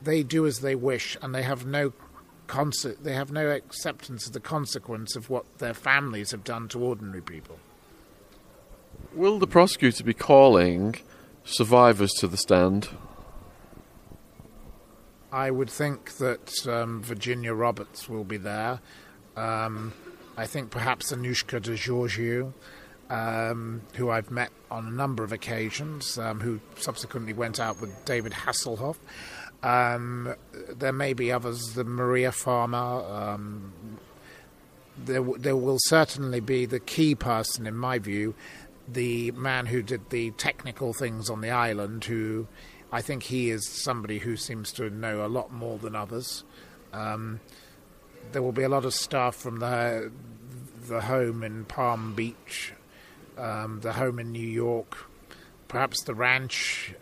[0.00, 1.92] they do as they wish, and they have no
[3.02, 7.22] they have no acceptance of the consequence of what their families have done to ordinary
[7.22, 7.58] people.
[9.12, 10.96] Will the prosecutor be calling
[11.44, 12.88] survivors to the stand?
[15.32, 18.80] I would think that um, Virginia Roberts will be there.
[19.36, 19.92] Um,
[20.36, 22.52] I think perhaps Anouska de Georgiou,
[23.10, 28.04] um, who I've met on a number of occasions, um, who subsequently went out with
[28.04, 28.96] David Hasselhoff.
[29.62, 30.34] Um,
[30.68, 32.76] there may be others, the Maria Farmer.
[32.76, 33.72] Um,
[34.96, 38.34] there, w- there will certainly be the key person, in my view,
[38.88, 42.46] the man who did the technical things on the island, who
[42.92, 46.44] I think he is somebody who seems to know a lot more than others.
[46.92, 47.40] Um,
[48.32, 50.12] there will be a lot of staff from the
[50.88, 52.72] the home in Palm Beach,
[53.38, 54.96] um, the home in New York,
[55.68, 56.94] perhaps the ranch.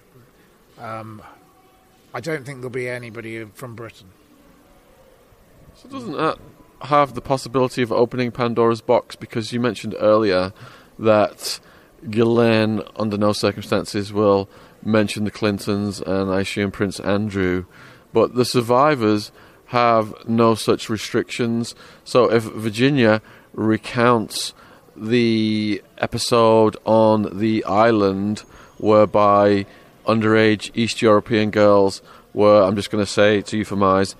[0.78, 1.22] Um,
[2.14, 4.08] I don't think there'll be anybody from Britain.
[5.74, 6.38] So doesn't that
[6.82, 9.16] have the possibility of opening Pandora's box?
[9.16, 10.52] Because you mentioned earlier
[10.98, 11.60] that
[12.10, 14.48] Ghislaine, under no circumstances, will
[14.84, 17.64] mention the Clintons and I assume Prince Andrew,
[18.12, 19.32] but the survivors
[19.66, 21.74] have no such restrictions.
[22.04, 23.22] So if Virginia
[23.54, 24.52] recounts
[24.96, 28.40] the episode on the island
[28.78, 29.64] whereby
[30.06, 32.02] underage East European girls
[32.34, 34.14] were, I'm just going to say to euphemize,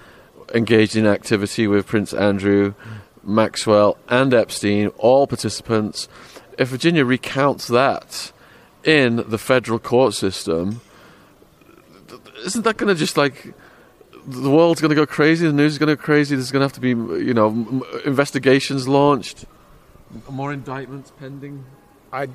[0.54, 2.74] engaged in activity with Prince Andrew,
[3.22, 6.08] Maxwell, and Epstein, all participants.
[6.58, 8.32] If Virginia recounts that
[8.84, 10.80] in the federal court system,
[12.44, 13.54] isn't that going to just like
[14.26, 15.46] the world's going to go crazy?
[15.46, 16.36] The news is going to go crazy.
[16.36, 19.44] There's going to have to be, you know, investigations launched,
[20.28, 21.64] more indictments pending.
[22.12, 22.28] I,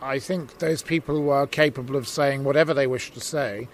[0.00, 3.68] I think those people who are capable of saying whatever they wish to say,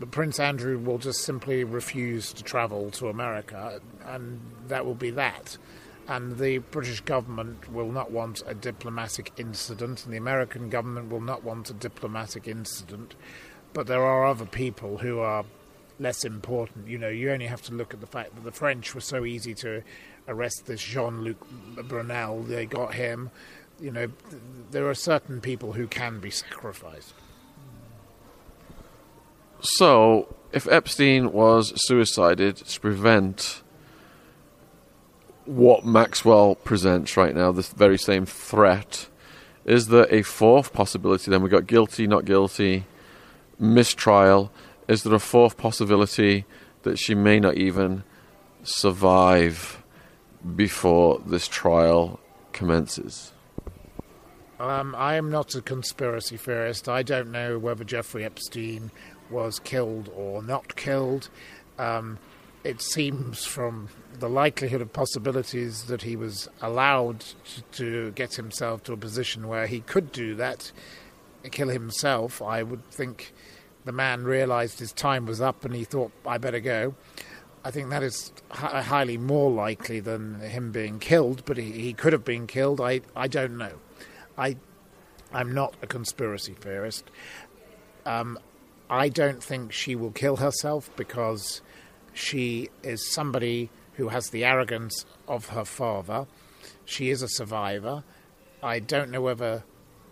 [0.00, 5.10] but Prince Andrew will just simply refuse to travel to America, and that will be
[5.10, 5.56] that.
[6.06, 11.20] And the British government will not want a diplomatic incident, and the American government will
[11.20, 13.14] not want a diplomatic incident.
[13.72, 15.44] But there are other people who are
[15.98, 16.88] less important.
[16.88, 19.24] You know, you only have to look at the fact that the French were so
[19.24, 19.82] easy to
[20.28, 21.38] arrest this Jean Luc
[21.88, 22.42] Brunel.
[22.42, 23.30] They got him.
[23.80, 24.08] You know,
[24.70, 27.14] there are certain people who can be sacrificed.
[29.60, 33.62] So, if Epstein was suicided to prevent
[35.46, 39.08] what Maxwell presents right now, this very same threat,
[39.64, 41.30] is there a fourth possibility?
[41.30, 42.84] Then we got guilty, not guilty,
[43.58, 44.50] mistrial.
[44.88, 46.44] Is there a fourth possibility
[46.82, 48.04] that she may not even
[48.62, 49.82] survive
[50.54, 52.20] before this trial
[52.52, 53.32] commences?
[54.60, 56.88] Um, I am not a conspiracy theorist.
[56.88, 58.90] I don't know whether Jeffrey Epstein
[59.30, 61.28] was killed or not killed.
[61.78, 62.18] Um,
[62.62, 63.88] it seems from
[64.18, 69.48] the likelihood of possibilities that he was allowed to, to get himself to a position
[69.48, 70.72] where he could do that,
[71.50, 72.40] kill himself.
[72.40, 73.32] I would think
[73.84, 76.94] the man realized his time was up and he thought, I better go.
[77.64, 81.92] I think that is hi- highly more likely than him being killed, but he, he
[81.92, 82.80] could have been killed.
[82.80, 83.72] I, I don't know.
[84.36, 84.56] I,
[85.32, 87.10] I'm not a conspiracy theorist.
[88.06, 88.38] Um,
[88.90, 91.62] I don't think she will kill herself because
[92.12, 96.26] she is somebody who has the arrogance of her father.
[96.84, 98.04] She is a survivor.
[98.62, 99.64] I don't know whether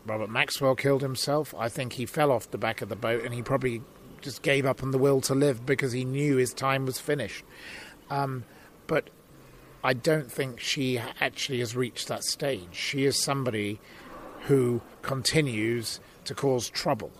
[0.06, 1.54] Robert Maxwell killed himself.
[1.56, 3.82] I think he fell off the back of the boat and he probably
[4.20, 7.44] just gave up on the will to live because he knew his time was finished.
[8.10, 8.44] Um,
[8.86, 9.10] but
[9.84, 12.68] I don't think she actually has reached that stage.
[12.72, 13.80] She is somebody
[14.42, 17.10] who continues to cause trouble.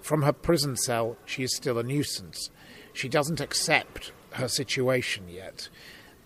[0.00, 2.50] From her prison cell, she is still a nuisance.
[2.92, 5.68] She doesn't accept her situation yet.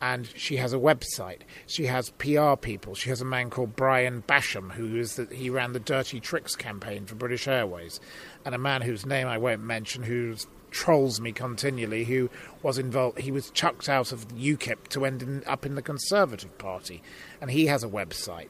[0.02, 1.42] And she has a website.
[1.66, 2.94] She has PR people.
[2.94, 6.56] She has a man called Brian Basham, who is the, he ran the Dirty Tricks
[6.56, 8.00] campaign for British Airways,
[8.44, 10.34] and a man whose name I won't mention, who
[10.72, 12.28] trolls me continually, who
[12.62, 13.20] was involved.
[13.20, 17.00] He was chucked out of UKIP to end in, up in the Conservative Party,
[17.40, 18.48] and he has a website.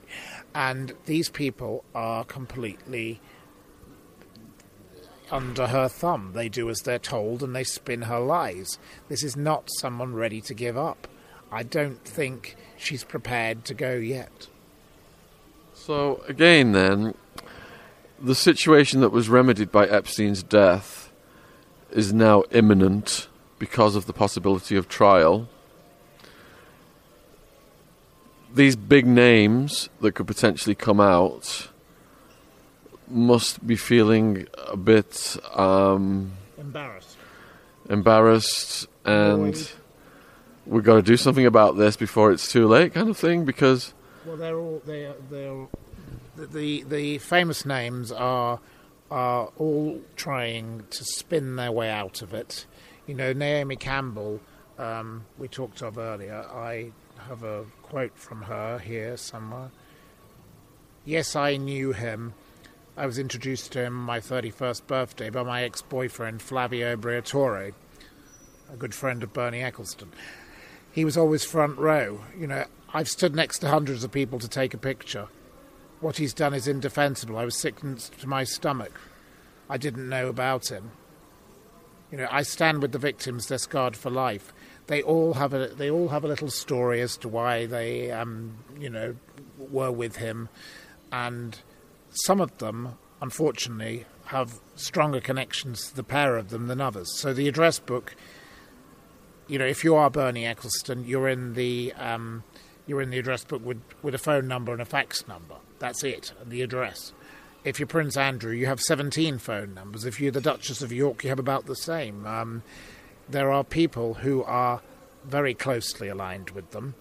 [0.55, 3.21] And these people are completely
[5.31, 6.33] under her thumb.
[6.35, 8.79] They do as they're told and they spin her lies.
[9.09, 11.09] This is not someone ready to give up.
[11.53, 14.49] I don't think she's prepared to go yet.
[15.75, 17.15] So, again, then,
[18.19, 21.13] the situation that was remedied by Epstein's death
[21.91, 23.29] is now imminent
[23.59, 25.47] because of the possibility of trial.
[28.55, 31.69] These big names that could potentially come out
[33.09, 37.17] must be feeling a bit um, Embarrassed.
[37.91, 39.69] embarrassed and Annoyed.
[40.67, 43.45] We've got to do something about this before it's too late, kind of thing?
[43.45, 43.95] Because
[44.25, 45.67] well, they're all they they're
[46.37, 48.61] the the famous names are
[49.11, 52.67] are all trying to spin their way out of it.
[53.07, 54.41] You know, Naomi Campbell,
[54.79, 56.47] um, we talked of earlier.
[56.51, 56.93] I
[57.29, 59.71] have a quote from her here somewhere.
[61.05, 62.35] Yes, I knew him.
[62.97, 67.73] I was introduced to him on my 31st birthday by my ex boyfriend Flavio Briatore,
[68.73, 70.13] a good friend of Bernie Ecclestone.
[70.93, 72.21] He was always front row.
[72.39, 75.29] You know, I've stood next to hundreds of people to take a picture.
[76.01, 77.39] What he's done is indefensible.
[77.39, 79.01] I was sick to my stomach.
[79.69, 80.91] I didn't know about him.
[82.11, 83.47] You know, I stand with the victims.
[83.47, 84.53] They're scarred for life.
[84.87, 88.59] They all have a they all have a little story as to why they um,
[88.79, 89.17] you know
[89.57, 90.51] were with him,
[91.11, 91.59] and
[92.27, 97.19] some of them, unfortunately, have stronger connections to the pair of them than others.
[97.19, 98.15] So the address book,
[99.53, 102.43] you know, if you are Bernie Ecclestone, you're in the um,
[102.87, 105.57] you're in the address book with, with a phone number and a fax number.
[105.79, 107.13] That's it, and the address.
[107.63, 110.07] If you're Prince Andrew, you have 17 phone numbers.
[110.07, 112.27] If you're the Duchess of York, you have about the same.
[112.27, 112.63] Um,
[113.29, 114.81] there are people who are
[115.27, 116.95] very closely aligned with them,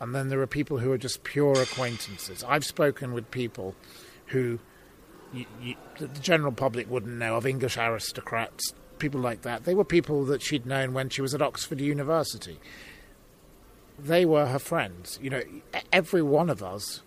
[0.00, 2.42] and then there are people who are just pure acquaintances.
[2.42, 3.74] I've spoken with people
[4.28, 4.60] who
[5.34, 9.64] you, you, the general public wouldn't know of, English aristocrats, people like that.
[9.64, 12.58] They were people that she'd known when she was at Oxford University.
[13.98, 15.18] They were her friends.
[15.22, 15.42] You know,
[15.92, 17.02] every one of us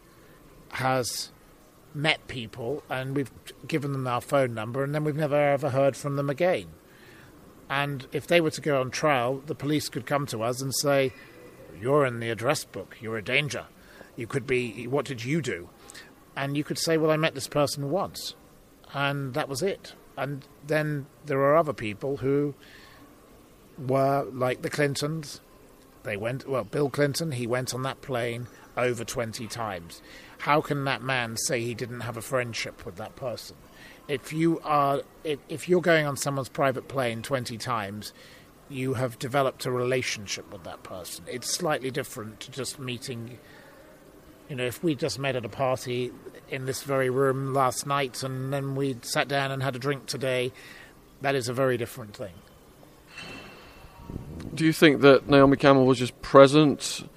[0.74, 1.32] has
[1.94, 3.32] met people and we've
[3.68, 6.68] given them our phone number and then we've never ever heard from them again.
[7.70, 10.76] And if they were to go on trial, the police could come to us and
[10.76, 11.14] say,
[11.80, 13.66] You're in the address book, you're a danger.
[14.18, 15.70] You could be, what did you do?
[16.36, 18.36] And you could say, Well, I met this person once.
[18.94, 19.94] And that was it.
[20.22, 22.53] And then there are other people who
[23.76, 25.41] were like the Clintons.
[26.03, 28.45] They went, well, Bill Clinton, he went on that plane
[28.78, 29.99] over 20 times.
[30.38, 33.55] How can that man say he didn't have a friendship with that person?
[34.07, 38.13] If you are if, if you're going on someone's private plane 20 times,
[38.69, 41.26] you have developed a relationship with that person.
[41.28, 43.39] It's slightly different to just meeting
[44.52, 46.12] you know, if we just met at a party
[46.49, 50.08] in this very room last night and then we sat down and had a drink
[50.08, 50.52] today,
[51.22, 52.34] that is a very different thing.
[54.54, 57.10] Do you think that Naomi Campbell was just present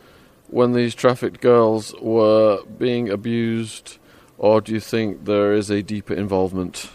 [0.46, 3.98] when these trafficked girls were being abused,
[4.38, 6.88] or do you think there is a deeper involvement?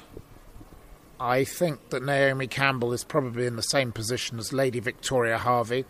[1.20, 5.84] I think that Naomi Campbell is probably in the same position as Lady Victoria Harvey.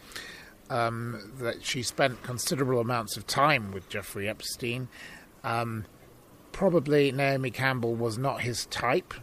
[0.69, 4.87] Um, that she spent considerable amounts of time with Jeffrey Epstein.
[5.43, 5.85] Um,
[6.51, 9.15] probably Naomi Campbell was not his type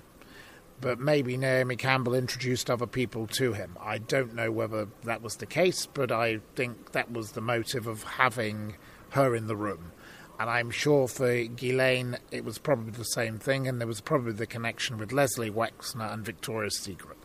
[0.80, 3.76] but maybe Naomi Campbell introduced other people to him.
[3.80, 7.86] I don't know whether that was the case, but I think that was the motive
[7.86, 8.76] of having
[9.10, 9.92] her in the room.
[10.38, 14.32] And I'm sure for Ghislaine it was probably the same thing, and there was probably
[14.32, 17.16] the connection with Leslie Wexner and Victoria's Secret.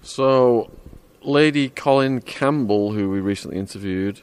[0.00, 0.70] So,
[1.24, 4.20] Lady Colin Campbell, who we recently interviewed,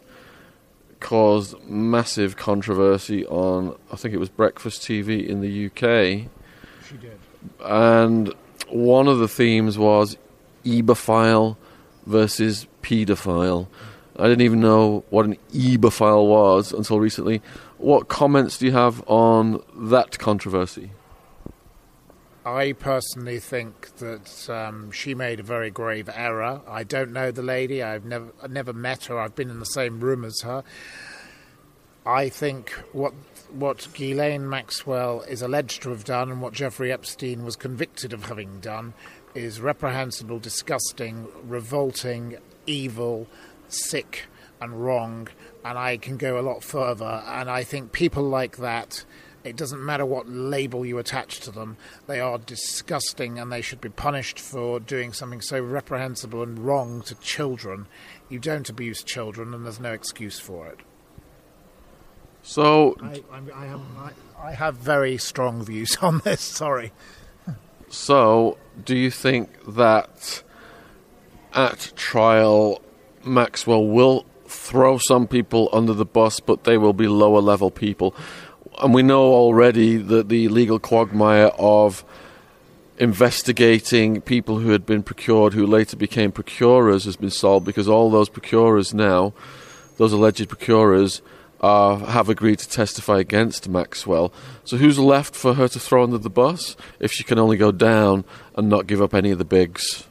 [1.00, 6.30] caused massive controversy on, I think it was Breakfast TV in the UK.
[6.88, 7.20] She did
[7.64, 8.34] and
[8.70, 10.18] one of the themes was
[10.66, 11.58] ebophile
[12.06, 13.68] versus paedophile.
[14.18, 17.42] I didn't even know what an ebophile was until recently.
[17.78, 20.92] What comments do you have on that controversy?
[22.56, 26.62] I personally think that um, she made a very grave error.
[26.68, 27.84] I don't know the lady.
[27.84, 29.20] I've never never met her.
[29.20, 30.64] I've been in the same room as her.
[32.06, 33.14] I think what
[33.52, 38.26] what Ghislaine Maxwell is alleged to have done and what Jeffrey Epstein was convicted of
[38.26, 38.94] having done
[39.36, 43.28] is reprehensible, disgusting, revolting, evil,
[43.68, 44.26] sick,
[44.62, 45.28] and wrong.
[45.64, 47.24] And I can go a lot further.
[47.28, 49.06] And I think people like that,
[49.44, 51.78] it doesn't matter what label you attach to them,
[52.08, 57.02] they are disgusting and they should be punished for doing something so reprehensible and wrong
[57.04, 57.88] to children.
[58.28, 60.80] You don't abuse children, and there's no excuse for it.
[62.42, 64.12] So I, I, have, I,
[64.42, 66.42] I have very strong views on this.
[66.42, 66.92] Sorry.
[67.90, 70.44] So, do you think that
[71.54, 72.82] at trial
[73.26, 78.16] Maxwell will throw some people under the bus, but they will be lower level people?
[78.80, 82.06] And we know already that the legal quagmire of
[82.98, 88.10] investigating people who had been procured, who later became procurers, has been solved because all
[88.10, 89.34] those procurers now,
[89.98, 91.22] those alleged procurers,
[91.60, 94.32] uh, have agreed to testify against Maxwell.
[94.64, 97.74] So who's left for her to throw under the bus if she can only go
[97.74, 98.24] down
[98.56, 100.06] and not give up any of the bigs?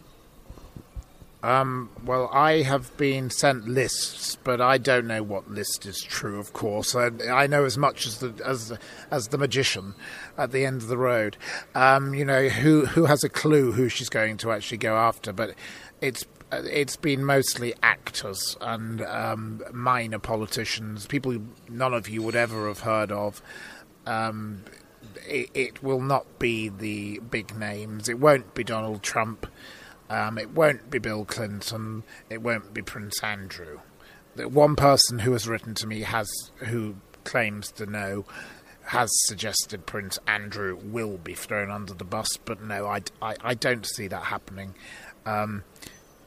[1.41, 6.41] Um, well, I have been sent lists, but I don't know what list is true.
[6.41, 8.77] Of course, I, I know as much as the as
[9.11, 9.95] as the magician
[10.37, 11.37] at the end of the road.
[11.77, 15.33] Um, you know who who has a clue who she's going to actually go after,
[15.33, 15.55] but
[16.01, 22.69] it's it's been mostly actors and um, minor politicians, people none of you would ever
[22.69, 23.43] have heard of.
[24.07, 24.65] Um,
[25.27, 28.09] it, it, will not be the big names.
[28.09, 29.47] It won't be Donald Trump.
[30.11, 32.03] Um, it won't be Bill Clinton.
[32.31, 33.81] It won't be Prince Andrew.
[34.37, 36.29] The one person who has written to me has
[36.59, 38.25] who claims to know
[38.89, 43.55] has suggested Prince Andrew will be thrown under the bus, but no, I, I, I
[43.55, 44.75] don't see that happening.
[45.27, 45.65] Um,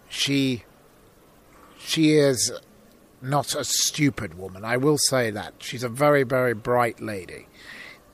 [0.09, 0.63] she
[1.79, 2.53] she is
[3.19, 4.63] not a stupid woman.
[4.63, 7.47] I will say that she's a very very bright lady,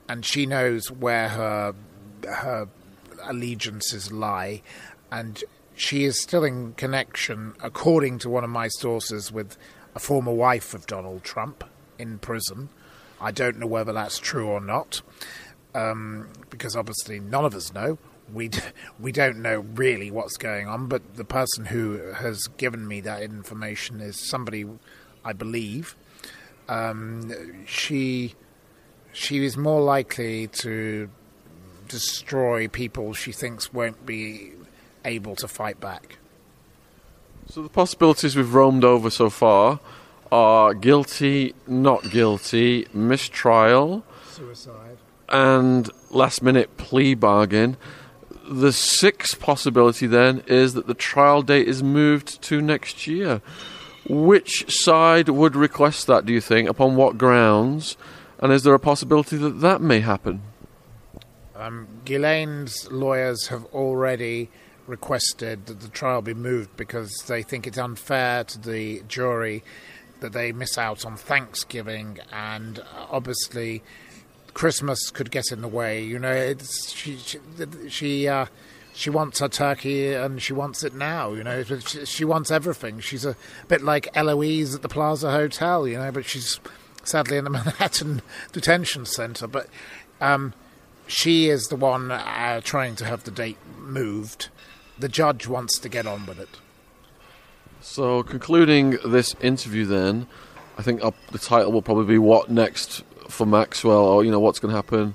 [0.08, 1.74] and she knows where her
[2.26, 2.68] her
[3.24, 4.62] allegiances lie,
[5.12, 5.44] and
[5.78, 9.56] she is still in connection, according to one of my sources, with
[9.94, 11.62] a former wife of Donald Trump
[11.98, 12.68] in prison.
[13.20, 15.02] I don't know whether that's true or not,
[15.74, 17.96] um, because obviously none of us know
[18.32, 18.50] we
[19.00, 23.22] we don't know really what's going on, but the person who has given me that
[23.22, 24.66] information is somebody
[25.24, 25.94] I believe.
[26.68, 28.34] Um, she
[29.12, 31.08] she is more likely to
[31.86, 34.52] destroy people she thinks won't be
[35.04, 36.18] able to fight back.
[37.48, 39.80] So the possibilities we've roamed over so far
[40.30, 47.76] are guilty, not guilty, mistrial, suicide, and last minute plea bargain.
[48.46, 53.40] The sixth possibility then is that the trial date is moved to next year.
[54.08, 56.68] Which side would request that, do you think?
[56.68, 57.96] Upon what grounds?
[58.38, 60.42] And is there a possibility that that may happen?
[61.54, 64.48] Um, Ghislaine's lawyers have already
[64.88, 69.62] requested that the trial be moved because they think it's unfair to the jury
[70.20, 73.82] that they miss out on Thanksgiving and uh, obviously
[74.54, 76.02] Christmas could get in the way.
[76.02, 76.54] You know,
[76.88, 77.38] she she
[77.88, 78.46] she, uh,
[78.92, 81.32] she wants her turkey and she wants it now.
[81.32, 82.98] You know, she, she, wants everything.
[82.98, 83.36] She's a
[83.68, 85.86] bit like Eloise at the Plaza Hotel.
[85.86, 86.58] You know, but she's
[87.04, 89.46] sadly in the Manhattan detention center.
[89.46, 89.68] But
[90.20, 90.54] um,
[91.06, 94.48] she is the one uh, trying to have the date moved.
[94.98, 96.48] The judge wants to get on with it.
[97.80, 100.26] So, concluding this interview, then,
[100.76, 104.58] I think the title will probably be "What Next for Maxwell, or you know what's
[104.58, 105.14] going to happen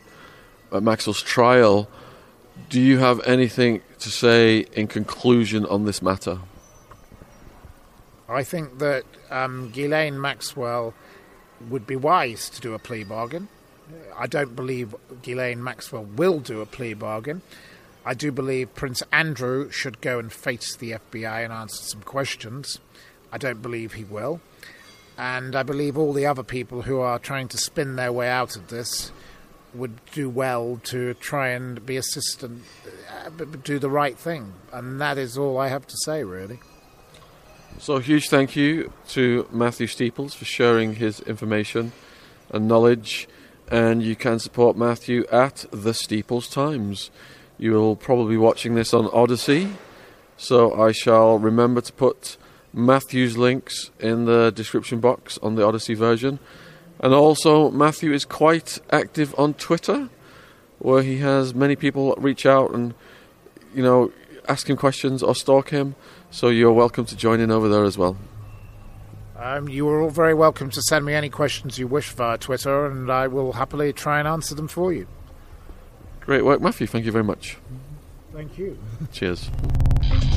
[0.72, 1.90] at Maxwell's trial.
[2.70, 6.40] Do you have anything to say in conclusion on this matter?
[8.30, 10.94] I think that um, Ghislaine Maxwell
[11.70, 13.48] would be wise to do a plea bargain.
[14.18, 17.42] I don't believe Ghislaine Maxwell will do a plea bargain.
[18.06, 22.80] I do believe Prince Andrew should go and face the FBI and answer some questions.
[23.32, 24.42] I don't believe he will
[25.18, 28.56] and I believe all the other people who are trying to spin their way out
[28.56, 29.12] of this
[29.74, 32.64] would do well to try and be assistant,
[33.10, 33.30] uh,
[33.64, 36.60] do the right thing, and that is all I have to say, really.
[37.80, 41.92] So, huge thank you to Matthew Steeples for sharing his information
[42.50, 43.28] and knowledge.
[43.72, 47.10] And you can support Matthew at the Steeples Times.
[47.58, 49.70] You will probably be watching this on Odysee,
[50.38, 52.38] so I shall remember to put
[52.74, 56.40] Matthew's links in the description box on the Odysee version.
[57.00, 60.10] And also, Matthew is quite active on Twitter,
[60.80, 62.94] where he has many people reach out and,
[63.76, 64.12] you know,
[64.50, 65.96] ask him questions or stalk him.
[66.32, 68.18] So you're welcome to join in over there as well.
[69.38, 72.86] Um, you are all very welcome to send me any questions you wish via Twitter,
[72.86, 75.06] and I will happily try and answer them for you.
[76.26, 76.88] Great work, Matthew.
[76.88, 77.58] Thank you very much.
[78.34, 78.78] Thank you.
[79.12, 79.50] Cheers.